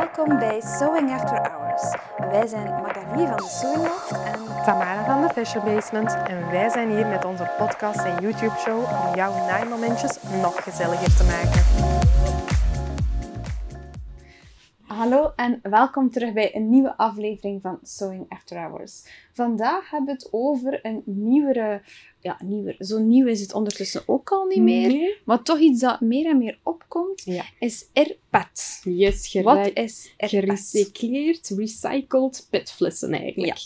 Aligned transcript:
Welkom 0.00 0.38
bij 0.38 0.60
Sewing 0.60 1.12
After 1.12 1.50
Hours. 1.50 1.94
Wij 2.30 2.46
zijn 2.46 2.64
Magali 2.82 3.26
van 3.26 3.36
de 3.36 3.48
Sewing 3.48 3.82
Loft 3.82 4.10
en 4.10 4.64
Tamara 4.64 5.04
van 5.04 5.22
de 5.22 5.28
Fashion 5.28 5.64
Basement 5.64 6.16
en 6.26 6.50
wij 6.50 6.68
zijn 6.68 6.90
hier 6.90 7.06
met 7.06 7.24
onze 7.24 7.50
podcast 7.58 7.98
en 7.98 8.20
YouTube 8.20 8.58
show 8.58 8.78
om 8.78 9.14
jouw 9.14 9.46
naaimomentjes 9.46 10.18
nog 10.42 10.62
gezelliger 10.62 11.16
te 11.16 11.24
maken. 11.24 11.93
En 15.44 15.60
welkom 15.62 16.10
terug 16.10 16.32
bij 16.32 16.54
een 16.56 16.70
nieuwe 16.70 16.96
aflevering 16.96 17.62
van 17.62 17.78
Sewing 17.82 18.26
After 18.28 18.56
Hours. 18.58 19.04
Vandaag 19.32 19.90
hebben 19.90 20.06
we 20.16 20.22
het 20.22 20.28
over 20.32 20.78
een 20.82 21.02
nieuwere, 21.04 21.82
ja 22.20 22.38
nieuwer, 22.44 22.74
zo 22.78 22.98
nieuw 22.98 23.26
is 23.26 23.40
het 23.40 23.52
ondertussen 23.54 24.02
ook 24.06 24.30
al 24.30 24.44
niet 24.44 24.62
meer, 24.62 24.88
Nee? 24.88 25.16
maar 25.24 25.42
toch 25.42 25.58
iets 25.58 25.80
dat 25.80 26.00
meer 26.00 26.26
en 26.26 26.38
meer 26.38 26.58
opkomt, 26.62 27.22
Ja. 27.24 27.44
is 27.58 27.86
AirPad. 27.92 28.80
Yes, 28.84 29.32
Wat 29.42 29.70
is 29.74 30.14
AirPad? 30.16 30.40
gerecycleerd, 30.40 31.48
recycled 31.48 32.46
petflessen 32.50 33.12
eigenlijk. 33.12 33.58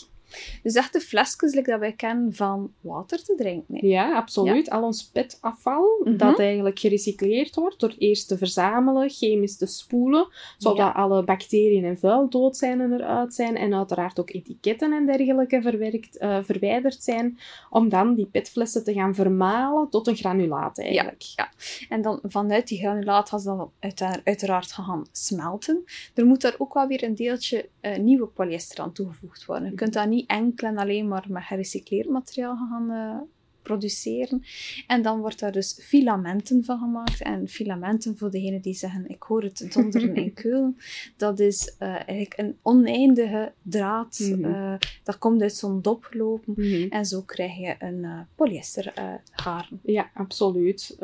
Dus 0.63 0.73
echt 0.73 0.93
de 0.93 0.99
flesjes 0.99 1.53
like 1.53 1.69
dat 1.71 1.79
wij 1.79 1.93
kennen 1.93 2.33
van 2.33 2.71
water 2.81 3.23
te 3.23 3.35
drinken. 3.37 3.87
Ja, 3.87 4.15
absoluut. 4.15 4.69
Al 4.69 4.83
ons 4.83 5.03
petafval, 5.03 6.01
Mhm. 6.03 6.17
dat 6.17 6.39
eigenlijk 6.39 6.79
gerecycleerd 6.79 7.55
wordt 7.55 7.79
door 7.79 7.93
eerst 7.97 8.27
te 8.27 8.37
verzamelen, 8.37 9.09
chemisch 9.09 9.57
te 9.57 9.65
spoelen, 9.65 10.27
zodat 10.57 10.77
Ja. 10.77 10.89
alle 10.91 11.23
bacteriën 11.23 11.85
en 11.85 11.97
vuil 11.97 12.29
dood 12.29 12.57
zijn 12.57 12.81
en 12.81 12.93
eruit 12.93 13.33
zijn, 13.33 13.57
en 13.57 13.73
uiteraard 13.73 14.19
ook 14.19 14.29
etiketten 14.29 14.93
en 14.93 15.05
dergelijke 15.05 15.61
verwerkt, 15.61 16.17
eh, 16.17 16.37
verwijderd 16.43 17.03
zijn, 17.03 17.37
om 17.69 17.89
dan 17.89 18.15
die 18.15 18.25
petflessen 18.25 18.83
te 18.83 18.93
gaan 18.93 19.15
vermalen 19.15 19.89
tot 19.89 20.07
een 20.07 20.15
granulaat 20.15 20.79
eigenlijk. 20.79 21.21
Ja. 21.35 21.49
En 21.89 22.01
dan 22.01 22.19
vanuit 22.23 22.67
die 22.67 22.77
granulaat 22.79 23.29
gaan 23.29 23.39
ze 23.39 23.47
dan 23.47 23.71
uiteraard, 23.79 24.21
uiteraard 24.23 24.71
gaan 24.71 25.05
smelten. 25.11 25.83
Er 26.15 26.25
moet 26.25 26.41
daar 26.41 26.55
ook 26.57 26.73
wel 26.73 26.87
weer 26.87 27.03
een 27.03 27.15
deeltje 27.15 27.69
eh, 27.81 27.97
nieuwe 27.97 28.25
polyester 28.27 28.79
aan 28.79 28.91
toegevoegd 28.93 29.45
worden. 29.45 29.69
Je 29.69 29.75
kunt 29.75 29.93
dat 29.93 30.07
niet 30.07 30.18
enkel 30.27 30.67
en 30.67 30.77
alleen 30.77 31.07
maar 31.07 31.25
met 31.27 31.43
gerecycleerd 31.43 32.09
materiaal 32.09 32.55
gaan 32.55 32.91
eh, 32.91 33.17
produceren. 33.61 34.43
En 34.87 35.01
dan 35.01 35.19
wordt 35.19 35.39
daar 35.39 35.51
dus 35.51 35.79
filamenten 35.81 36.63
van 36.63 36.79
gemaakt. 36.79 37.21
En 37.21 37.47
filamenten, 37.47 38.17
voor 38.17 38.31
degenen 38.31 38.61
die 38.61 38.73
zeggen, 38.73 39.09
ik 39.09 39.23
hoor 39.23 39.43
het 39.43 39.69
donderen 39.73 40.15
in 40.15 40.33
Keulen, 40.41 40.77
dat 41.17 41.39
is 41.39 41.75
eh, 41.77 41.89
eigenlijk 41.89 42.33
een 42.37 42.57
oneindige 42.61 43.53
draad. 43.61 44.19
Mhm. 44.19 44.45
eh, 44.45 44.73
dat 45.03 45.17
komt 45.17 45.41
uit 45.41 45.55
zo'n 45.55 45.81
dop 45.81 46.07
lopen. 46.11 46.53
Mhm. 46.55 46.87
En 46.89 47.05
zo 47.05 47.21
krijg 47.21 47.57
je 47.57 47.75
een 47.79 48.27
polyester 48.35 48.93
garen. 49.31 49.79
Ja, 49.83 50.09
absoluut. 50.13 50.97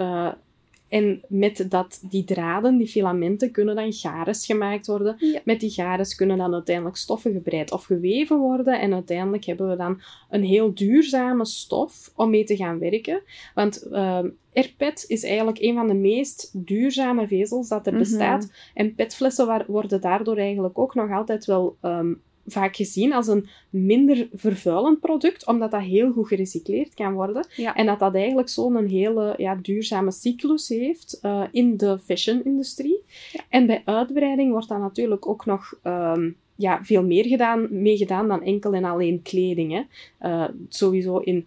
En 0.96 1.22
met 1.28 1.66
dat, 1.70 2.00
die 2.10 2.24
draden, 2.24 2.78
die 2.78 2.88
filamenten, 2.88 3.52
kunnen 3.52 3.76
dan 3.76 3.94
gares 3.94 4.46
gemaakt 4.46 4.88
worden. 4.88 5.16
Ja. 5.20 5.40
Met 5.44 5.60
die 5.60 5.70
gares 5.70 6.16
kunnen 6.16 6.38
dan 6.38 6.54
uiteindelijk 6.54 6.96
stoffen 6.96 7.34
gebreid 7.34 7.72
of 7.72 7.84
geweven 7.84 8.38
worden. 8.38 8.80
En 8.80 8.94
uiteindelijk 8.94 9.46
hebben 9.46 9.70
we 9.70 9.76
dan 9.76 10.02
een 10.30 10.44
heel 10.44 10.74
duurzame 10.74 11.46
stof 11.46 12.12
om 12.16 12.30
mee 12.30 12.44
te 12.44 12.56
gaan 12.56 12.80
werken. 12.80 13.22
Want 13.54 13.82
eh 13.92 14.24
AirPet 14.54 15.06
is 15.08 15.24
eigenlijk 15.24 15.60
een 15.60 15.76
van 15.76 15.88
de 15.88 15.94
meest 15.94 16.50
duurzame 16.54 17.28
vezels 17.28 17.68
dat 17.68 17.86
er 17.86 17.92
Mhm. 17.94 18.02
bestaat. 18.02 18.52
En 18.74 18.96
petflessen 18.96 19.66
worden 19.68 20.02
daardoor 20.02 20.38
eigenlijk 20.38 20.80
ook 20.80 20.96
nog 20.96 21.12
altijd 21.12 21.46
wel 21.46 21.78
ehm, 21.82 22.14
vaak 22.48 22.76
gezien 22.76 23.14
als 23.14 23.28
een 23.28 23.48
minder 23.70 24.28
vervuilend 24.34 25.00
product, 25.00 25.48
omdat 25.48 25.72
dat 25.72 25.82
heel 25.82 26.12
goed 26.12 26.28
gerecycleerd 26.28 26.94
kan 26.94 27.14
worden. 27.14 27.48
Ja. 27.56 27.76
En 27.76 27.86
dat 27.86 28.00
dat 28.00 28.16
eigenlijk 28.16 28.50
zo'n 28.50 28.86
hele 28.86 29.34
ja, 29.38 29.56
duurzame 29.56 30.12
cyclus 30.12 30.70
heeft 30.70 31.20
eh, 31.22 31.44
in 31.52 31.78
de 31.78 32.00
fashion-industrie. 32.00 33.02
En 33.50 33.66
bij 33.66 33.82
uitbreiding 33.86 34.52
wordt 34.52 34.68
dat 34.70 34.80
natuurlijk 34.80 35.28
ook 35.28 35.46
nog 35.46 35.74
ehm, 35.82 36.30
ja, 36.56 36.84
veel 36.84 37.04
meer 37.04 37.26
gedaan, 37.26 37.68
mee 37.82 37.98
gedaan 37.98 38.28
dan 38.28 38.44
enkel 38.44 38.74
en 38.74 38.84
alleen 38.84 39.22
kleding. 39.22 39.72
Hè. 39.72 39.82
Eh, 40.18 40.50
sowieso 40.70 41.18
in 41.18 41.46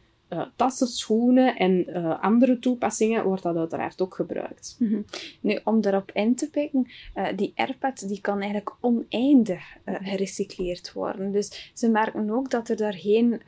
tassen, 0.57 0.87
schoenen 0.87 1.57
en 1.57 1.87
eh, 1.87 2.23
andere 2.23 2.59
toepassingen 2.59 3.25
wordt 3.25 3.43
dat 3.43 3.57
uiteraard 3.57 4.01
ook 4.01 4.15
gebruikt. 4.15 4.77
Mhm. 4.79 5.01
Nu, 5.41 5.61
om 5.65 5.81
daarop 5.81 6.11
in 6.13 6.35
te 6.35 6.51
pikken, 6.51 6.87
eh, 7.15 7.27
die 7.37 7.53
AirPad 7.55 8.09
die 8.09 8.21
kan 8.21 8.39
eigenlijk 8.41 8.75
oneindig 8.81 9.77
eh, 9.85 9.95
gerecycleerd 10.01 10.93
worden. 10.93 11.33
Dus 11.33 11.71
ze 11.75 11.89
merken 11.91 12.31
ook 12.31 12.51
dat 12.51 12.69
er 12.69 12.77
daar 12.77 12.95
geen 12.95 13.43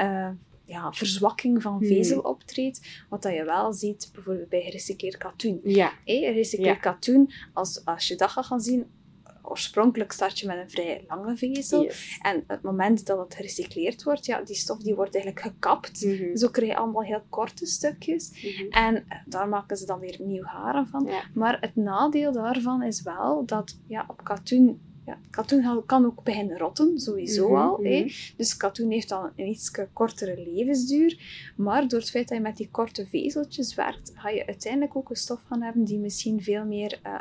ja, 0.65 0.93
verzwakking 0.93 1.63
van 1.63 1.77
Hmm. 1.79 1.87
vezel 1.87 2.21
optreedt. 2.21 3.05
Wat 3.09 3.23
dat 3.23 3.33
je 3.35 3.45
wel 3.45 3.73
ziet 3.73 4.11
bijvoorbeeld 4.15 4.49
bij 4.49 4.61
gerecycleerd 4.63 5.17
katoen. 5.17 5.61
Ja, 5.65 5.93
Hey, 6.05 6.19
gerecycleerd 6.19 6.75
Ja. 6.75 6.81
katoen, 6.93 7.31
als, 7.53 7.85
als 7.85 8.09
je 8.09 8.17
dat 8.17 8.31
gaat 8.31 8.45
gaan 8.47 8.61
zien, 8.61 8.87
oorspronkelijk 9.43 10.13
start 10.13 10.39
je 10.39 10.47
met 10.47 10.59
een 10.59 10.71
vrij 10.71 11.05
lange 11.09 11.37
vezel. 11.37 11.83
yes. 11.83 12.19
En 12.23 12.45
het 12.47 12.63
moment 12.63 13.07
dat 13.07 13.19
het 13.19 13.35
gerecycleerd 13.35 14.03
wordt, 14.03 14.27
ja, 14.27 14.43
die 14.43 14.57
stof 14.57 14.79
die 14.79 14.95
wordt 14.95 15.15
eigenlijk 15.15 15.47
gekapt. 15.47 16.05
Mhm. 16.05 16.37
Zo 16.37 16.49
krijg 16.49 16.71
je 16.71 16.77
allemaal 16.77 17.03
heel 17.03 17.23
korte 17.29 17.67
stukjes. 17.67 18.31
Mhm. 18.31 18.71
En 18.71 19.05
eh, 19.09 19.19
daar 19.27 19.49
maken 19.49 19.77
ze 19.77 19.87
dan 19.87 19.99
weer 19.99 20.17
nieuw 20.19 20.45
haren 20.45 20.87
van. 20.87 21.05
Ja. 21.05 21.23
Maar 21.35 21.57
het 21.61 21.77
nadeel 21.77 22.33
daarvan 22.33 22.83
is 22.83 23.03
wel 23.03 23.47
dat 23.47 23.79
ja, 23.87 24.05
op 24.09 24.25
katoen... 24.25 24.89
Ja, 25.11 25.19
katoen 25.31 25.83
kan- 25.87 26.05
ook 26.07 26.23
beginnen 26.25 26.59
rotten, 26.59 26.99
sowieso 27.01 27.49
Mhm, 27.49 27.61
al. 27.61 27.79
hè. 27.83 27.99
mhm. 28.01 28.09
Dus 28.37 28.57
katoen 28.57 28.91
heeft 28.91 29.09
dan 29.09 29.31
een 29.37 29.47
iets 29.49 29.71
kortere 29.93 30.49
levensduur. 30.55 31.19
Maar 31.57 31.89
door 31.89 31.99
het 32.01 32.11
feit 32.11 32.29
dat 32.29 32.37
je 32.37 32.43
met 32.43 32.57
die 32.57 32.69
korte 32.71 33.07
vezeltjes 33.07 33.75
werkt, 33.75 34.13
ga 34.15 34.29
je 34.29 34.47
uiteindelijk 34.47 34.97
ook 34.97 35.11
een 35.11 35.17
stof 35.17 35.41
gaan 35.49 35.63
hebben 35.63 35.85
die 35.85 35.99
misschien 35.99 36.43
veel 36.43 36.65
meer 36.65 36.99
eh, 37.03 37.15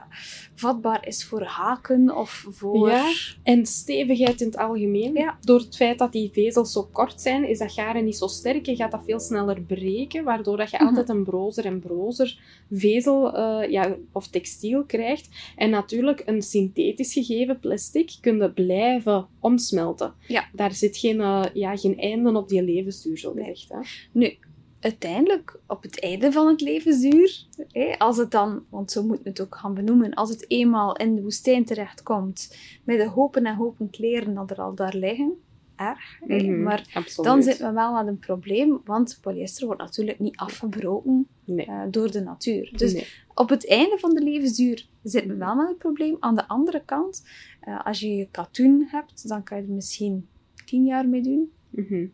vatbaar 0.56 1.08
is 1.08 1.26
voor 1.26 1.44
haken 1.44 2.16
of 2.18 2.46
voor... 2.50 2.90
Ja. 2.90 3.12
En 3.44 3.66
stevigheid 3.66 4.42
in 4.42 4.48
het 4.48 4.58
algemeen. 4.58 5.14
Ja. 5.14 5.38
Door 5.42 5.60
het 5.60 5.76
feit 5.76 5.98
dat 6.00 6.12
die 6.12 6.30
vezels 6.34 6.72
zo 6.72 6.84
kort 6.92 7.22
zijn, 7.22 7.48
is 7.50 7.58
dat 7.58 7.72
garen 7.72 8.06
niet 8.06 8.18
zo 8.18 8.28
sterk 8.28 8.68
en 8.68 8.76
gaat 8.76 8.92
dat 8.92 9.04
veel 9.06 9.20
sneller 9.20 9.62
breken, 9.62 10.24
waardoor 10.24 10.58
dat 10.58 10.70
je 10.72 10.78
Mhm. 10.78 10.86
altijd 10.88 11.10
een 11.10 11.24
brozer 11.24 11.66
en 11.66 11.80
brozer 11.80 12.40
vezel 12.72 13.34
eh, 13.36 13.70
ja, 13.72 13.96
of 14.12 14.28
textiel 14.28 14.84
krijgt. 14.84 15.30
En 15.56 15.70
natuurlijk, 15.70 16.24
een 16.26 16.42
synthetisch 16.42 17.14
gegeven 17.14 17.60
plastic 17.60 17.78
kun 18.22 18.38
je 18.38 18.52
blijven 18.52 19.28
omsmelten. 19.40 20.14
Ja. 20.28 20.44
Daar 20.54 20.74
zit 20.74 20.98
geen, 20.98 21.22
eh, 21.22 21.44
ja, 21.54 21.78
geen 21.78 21.98
einde 22.00 22.38
op 22.38 22.50
die 22.50 22.64
levensduur, 22.64 23.18
zo 23.18 23.32
gezegd. 23.32 23.70
Hè? 23.70 23.80
Nu, 24.12 24.38
uiteindelijk, 24.80 25.60
op 25.68 25.82
het 25.84 26.00
einde 26.00 26.32
van 26.32 26.48
het 26.48 26.62
levensduur, 26.62 27.46
hè, 27.72 27.98
als 27.98 28.18
het 28.18 28.32
dan, 28.32 28.64
want 28.70 28.92
zo 28.92 29.04
moeten 29.04 29.24
we 29.24 29.30
het 29.30 29.42
ook 29.42 29.56
gaan 29.56 29.74
benoemen, 29.74 30.14
als 30.14 30.30
het 30.30 30.46
eenmaal 30.48 30.96
in 30.96 31.16
de 31.16 31.22
woestijn 31.22 31.66
terechtkomt, 31.66 32.56
met 32.84 32.98
de 32.98 33.08
hopen 33.08 33.46
en 33.46 33.56
hopen 33.56 33.90
kleren 33.90 34.34
dat 34.34 34.52
er 34.52 34.58
al 34.62 34.76
daar 34.76 34.96
liggen, 34.96 35.34
erg. 35.76 36.20
Mhm, 36.28 36.64
Maar 36.64 36.90
Absoluut. 36.94 37.30
dan 37.32 37.44
zitten 37.44 37.68
we 37.68 37.74
wel 37.74 37.94
met 37.94 38.08
een 38.08 38.20
probleem, 38.20 38.82
want 38.86 39.18
polyester 39.22 39.66
wordt 39.66 39.82
natuurlijk 39.82 40.20
niet 40.20 40.38
afgebroken 40.38 41.28
Nee. 41.46 41.66
eh, 41.66 41.82
door 41.92 42.12
de 42.12 42.22
natuur. 42.22 42.72
Dus 42.76 42.94
Nee. 42.94 43.08
op 43.34 43.50
het 43.50 43.68
einde 43.68 43.98
van 44.00 44.14
de 44.14 44.22
levensduur 44.24 44.88
zitten 45.04 45.32
we 45.32 45.38
wel 45.38 45.56
met 45.56 45.70
een 45.70 45.78
probleem. 45.78 46.18
Aan 46.20 46.36
de 46.36 46.48
andere 46.48 46.82
kant, 46.86 47.24
eh, 47.60 47.86
als 47.86 48.00
je 48.00 48.16
je 48.16 48.28
katoen 48.32 48.88
hebt, 48.92 49.28
dan 49.28 49.44
kan 49.44 49.58
je 49.58 49.64
er 49.64 49.70
misschien 49.74 50.28
tien 50.66 50.86
jaar 50.86 51.08
mee 51.08 51.22
doen. 51.22 51.52
Mhm. 51.70 52.06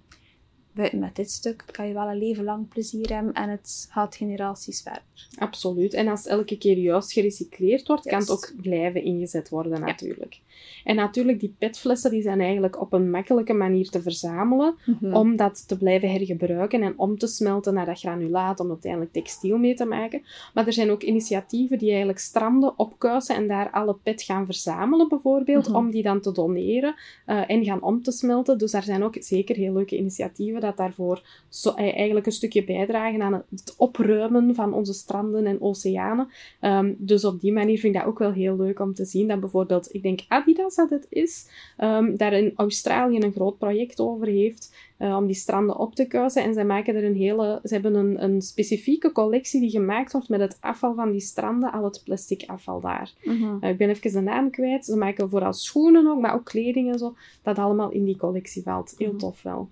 Buiten 0.76 1.00
met 1.00 1.16
dit 1.16 1.32
stuk 1.32 1.64
kan 1.72 1.88
je 1.88 1.94
wel 1.94 2.08
een 2.08 2.18
leven 2.18 2.44
lang 2.44 2.68
plezier 2.68 3.14
hebben 3.14 3.34
en 3.34 3.50
het 3.50 3.88
gaat 3.92 4.16
generaties 4.16 4.82
verder. 4.82 5.02
Absoluut. 5.38 5.94
En 5.94 6.08
als 6.08 6.26
elke 6.28 6.58
keer 6.58 6.78
juist 6.78 7.12
gerecycleerd 7.14 7.88
wordt, 7.88 8.08
kan 8.08 8.20
het 8.20 8.30
ook 8.30 8.52
blijven 8.62 9.04
ingezet 9.04 9.50
worden 9.50 9.80
natuurlijk. 9.82 10.40
En 10.84 10.96
natuurlijk, 10.96 11.40
die 11.40 11.56
petflessen 11.58 12.12
die 12.12 12.22
zijn 12.22 12.42
eigenlijk 12.42 12.82
op 12.82 12.94
een 12.94 13.10
makkelijke 13.10 13.54
manier 13.54 13.90
te 13.90 14.02
verzamelen 14.02 14.76
Mhm. 14.86 15.14
om 15.16 15.36
dat 15.36 15.68
te 15.68 15.78
blijven 15.78 16.10
hergebruiken 16.12 16.82
en 16.82 16.94
om 17.00 17.18
te 17.18 17.28
smelten 17.28 17.74
naar 17.74 17.86
dat 17.86 18.00
granulaat 18.00 18.60
om 18.60 18.70
uiteindelijk 18.70 19.12
textiel 19.14 19.58
mee 19.58 19.74
te 19.76 19.86
maken. 19.86 20.24
Maar 20.54 20.68
er 20.68 20.74
zijn 20.74 20.92
ook 20.92 21.04
initiatieven 21.04 21.78
die 21.78 21.90
eigenlijk 21.90 22.20
stranden 22.20 22.80
opkuisen 22.80 23.36
en 23.36 23.48
daar 23.48 23.70
alle 23.72 23.96
pet 24.04 24.22
gaan 24.24 24.46
verzamelen 24.46 25.10
bijvoorbeeld, 25.10 25.68
Mhm. 25.68 25.78
om 25.78 25.92
die 25.92 26.04
dan 26.04 26.22
te 26.22 26.32
doneren 26.32 26.96
eh, 27.26 27.50
en 27.50 27.64
gaan 27.66 27.82
om 27.84 28.02
te 28.04 28.12
smelten. 28.12 28.58
Dus 28.58 28.72
daar 28.72 28.84
zijn 28.84 29.04
ook 29.04 29.16
zeker 29.20 29.56
heel 29.56 29.74
leuke 29.74 29.98
initiatieven 29.98 30.62
dat 30.66 30.78
daarvoor 30.78 31.22
zo, 31.50 31.70
eh, 31.70 31.96
eigenlijk 31.96 32.26
een 32.26 32.32
stukje 32.32 32.64
bijdragen 32.64 33.22
aan 33.22 33.44
het 33.50 33.74
opruimen 33.78 34.56
van 34.56 34.74
onze 34.74 34.94
stranden 34.94 35.46
en 35.46 35.62
oceanen. 35.62 36.28
Ehm, 36.60 36.94
dus 36.98 37.26
op 37.26 37.42
die 37.42 37.54
manier 37.54 37.80
vind 37.80 37.96
ik 37.96 38.02
dat 38.02 38.10
ook 38.10 38.20
wel 38.20 38.32
heel 38.32 38.56
leuk 38.56 38.80
om 38.80 38.94
te 38.94 39.06
zien 39.06 39.28
dat 39.28 39.40
bijvoorbeeld, 39.40 39.94
ik 39.94 40.04
denk 40.04 40.20
Adidas 40.28 40.76
dat 40.76 40.90
het 40.90 41.06
is, 41.10 41.50
ehm, 41.78 42.16
daar 42.16 42.34
in 42.34 42.54
Australië 42.56 43.20
een 43.20 43.32
groot 43.32 43.58
project 43.58 44.00
over 44.00 44.28
heeft, 44.28 44.94
eh, 44.98 45.16
om 45.16 45.26
die 45.26 45.36
stranden 45.36 45.78
op 45.78 45.96
te 45.96 46.06
kuisen. 46.06 46.44
En 46.44 46.54
zij 46.54 46.66
maken 46.66 46.96
er 46.96 47.04
een 47.04 47.16
hele... 47.16 47.60
Ze 47.64 47.74
hebben 47.74 47.96
een, 47.96 48.24
een 48.24 48.42
specifieke 48.42 49.12
collectie 49.12 49.60
die 49.60 49.70
gemaakt 49.70 50.12
wordt 50.12 50.30
met 50.30 50.40
het 50.40 50.58
afval 50.60 50.94
van 50.96 51.12
die 51.12 51.20
stranden, 51.20 51.72
al 51.72 51.84
het 51.84 52.02
plastic 52.04 52.44
afval 52.48 52.80
daar. 52.80 53.14
Mhm. 53.24 53.58
Eh, 53.60 53.70
ik 53.70 53.78
ben 53.78 53.90
even 53.90 54.12
de 54.12 54.22
naam 54.22 54.50
kwijt. 54.50 54.86
Ze 54.86 54.96
maken 54.98 55.30
vooral 55.30 55.54
schoenen 55.54 56.08
ook, 56.08 56.20
maar 56.22 56.34
ook 56.34 56.46
kleding 56.46 56.92
en 56.92 57.00
zo. 57.00 57.16
Dat 57.44 57.58
allemaal 57.60 57.92
in 57.92 58.04
die 58.06 58.18
collectie 58.18 58.64
valt. 58.64 58.94
Heel 58.98 59.08
Mhm. 59.10 59.18
tof 59.18 59.42
wel. 59.42 59.70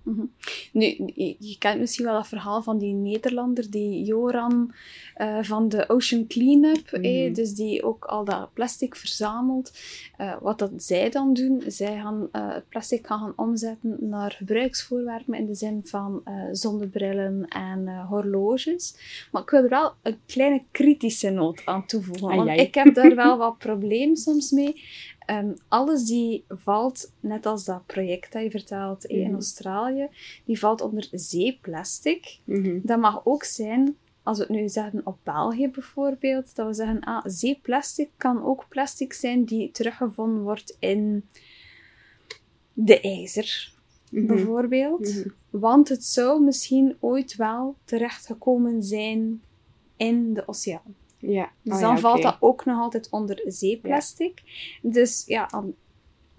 Nu, 0.72 0.84
je, 1.38 1.56
kent 1.58 1.80
misschien 1.80 2.04
wel 2.04 2.14
dat 2.14 2.28
verhaal 2.28 2.62
van 2.62 2.78
die 2.78 2.94
Nederlander, 2.94 3.70
die 3.70 4.04
Joran 4.04 4.72
eh, 5.14 5.38
van 5.42 5.68
de 5.68 5.88
Ocean 5.88 6.26
Cleanup, 6.26 6.92
Mhm. 6.92 7.04
eh, 7.04 7.34
dus 7.34 7.54
die 7.54 7.82
ook 7.82 8.04
al 8.04 8.24
dat 8.24 8.52
plastic 8.52 8.96
verzamelt. 8.96 9.72
Wat 10.40 10.58
dat 10.58 10.70
zij 10.76 11.10
dan 11.10 11.32
doen, 11.34 11.62
zij 11.66 12.00
gaan 12.00 12.28
het 12.32 12.68
plastic 12.68 13.06
gaan, 13.06 13.18
gaan 13.18 13.32
omzetten 13.36 13.96
naar 14.00 14.40
in 15.26 15.46
de 15.46 15.54
zin 15.54 15.80
van 15.84 16.20
eh, 16.24 16.34
zonnebrillen 16.52 17.48
en 17.48 17.88
eh, 17.88 18.08
horloges. 18.08 18.96
Maar 19.32 19.42
ik 19.42 19.50
wil 19.50 19.62
er 19.62 19.68
wel 19.68 19.92
een 20.02 20.18
kleine 20.26 20.62
kritische 20.70 21.30
noot 21.30 21.62
aan 21.64 21.86
toevoegen, 21.86 22.36
want 22.36 22.60
ik 22.60 22.74
heb 22.74 22.94
daar 22.94 23.14
wel 23.14 23.38
wat 23.38 23.58
probleem 23.58 24.16
soms 24.16 24.50
mee. 24.50 24.82
Ehm, 25.18 25.52
alles 25.68 26.04
die 26.04 26.44
valt, 26.48 27.12
net 27.20 27.46
als 27.46 27.64
dat 27.64 27.86
project 27.86 28.32
dat 28.32 28.42
je 28.42 28.50
vertelt 28.50 29.04
in 29.04 29.24
Mhm. 29.26 29.34
Australië, 29.34 30.08
die 30.44 30.58
valt 30.58 30.80
onder 30.80 31.08
zeeplastic. 31.10 32.38
Mhm. 32.44 32.78
Dat 32.82 32.98
mag 32.98 33.20
ook 33.24 33.44
zijn, 33.44 33.96
als 34.22 34.38
we 34.38 34.44
het 34.44 34.52
nu 34.52 34.68
zeggen 34.68 35.00
op 35.04 35.18
België 35.22 35.68
bijvoorbeeld, 35.68 36.56
dat 36.56 36.66
we 36.66 36.74
zeggen, 36.74 37.00
ah, 37.00 37.24
zeeplastic 37.24 38.10
kan 38.16 38.44
ook 38.44 38.66
plastic 38.68 39.12
zijn 39.12 39.44
die 39.44 39.70
teruggevonden 39.70 40.42
wordt 40.42 40.76
in 40.78 41.28
de 42.72 43.00
ijzer, 43.00 43.72
Mhm. 44.14 44.26
bijvoorbeeld. 44.26 45.14
Mhm. 45.14 45.28
Want 45.50 45.88
het 45.88 46.04
zou 46.04 46.42
misschien 46.42 46.96
ooit 47.00 47.36
wel 47.36 47.76
terechtgekomen 47.84 48.82
zijn 48.82 49.42
in 49.96 50.34
de 50.34 50.48
oceaan. 50.48 50.94
Ja. 51.18 51.50
Dus 51.62 51.74
Ah, 51.74 51.80
dan 51.80 51.94
ja, 51.94 51.98
valt 51.98 52.22
dat 52.22 52.36
ook 52.40 52.64
nog 52.64 52.80
altijd 52.80 53.10
onder 53.10 53.42
zeeplastic. 53.46 54.42
Dus 54.82 55.24
ja, 55.26 55.50
aan 55.50 55.74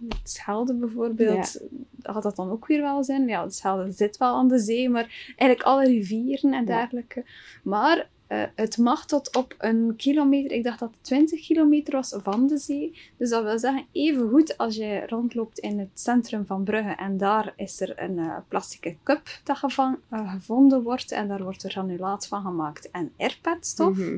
het 0.08 0.30
Schelde 0.30 0.74
bijvoorbeeld, 0.74 1.62
had 2.02 2.24
dat 2.24 2.36
dan 2.36 2.52
ook 2.52 2.68
weer 2.68 2.82
wel 2.82 3.04
zijn. 3.04 3.28
Ja, 3.28 3.44
het 3.44 3.56
Schelde 3.56 3.92
zit 3.92 4.18
wel 4.18 4.36
aan 4.36 4.48
de 4.48 4.60
zee, 4.60 4.90
maar 4.90 5.26
eigenlijk 5.26 5.62
alle 5.62 5.86
rivieren 5.86 6.54
en 6.54 6.66
dergelijke. 6.66 7.26
Maar 7.64 8.10
eh, 8.28 8.44
het 8.56 8.78
mag 8.78 9.06
tot 9.06 9.36
op 9.36 9.56
een 9.58 9.94
kilometer, 9.98 10.52
ik 10.58 10.64
dacht 10.64 10.80
dat 10.80 10.90
het 10.92 11.04
20 11.04 11.46
kilometer 11.46 11.94
was 11.94 12.16
van 12.24 12.48
de 12.48 12.58
zee. 12.58 12.98
Dus 13.18 13.30
dat 13.30 13.44
wil 13.44 13.60
zeggen, 13.60 13.86
even 13.92 14.30
goed 14.30 14.58
als 14.58 14.76
je 14.76 15.04
rondloopt 15.08 15.60
in 15.60 15.80
het 15.80 15.90
centrum 15.94 16.46
van 16.46 16.64
Brugge 16.64 16.96
en 16.96 17.18
daar 17.18 17.54
is 17.56 17.82
er 17.82 17.94
een 18.02 18.20
eh 18.20 18.38
plastic 18.48 18.98
cup 19.04 19.22
dat 19.44 19.58
gevang- 19.58 19.98
eh, 20.10 20.32
gevonden 20.34 20.84
wordt 20.84 21.12
en 21.12 21.28
daar 21.28 21.44
wordt 21.44 21.64
er 21.64 21.72
granulaat 21.72 22.28
van 22.28 22.42
gemaakt 22.42 22.92
en 22.92 23.12
airpadstof 23.18 23.98
Mhm. 23.98 24.18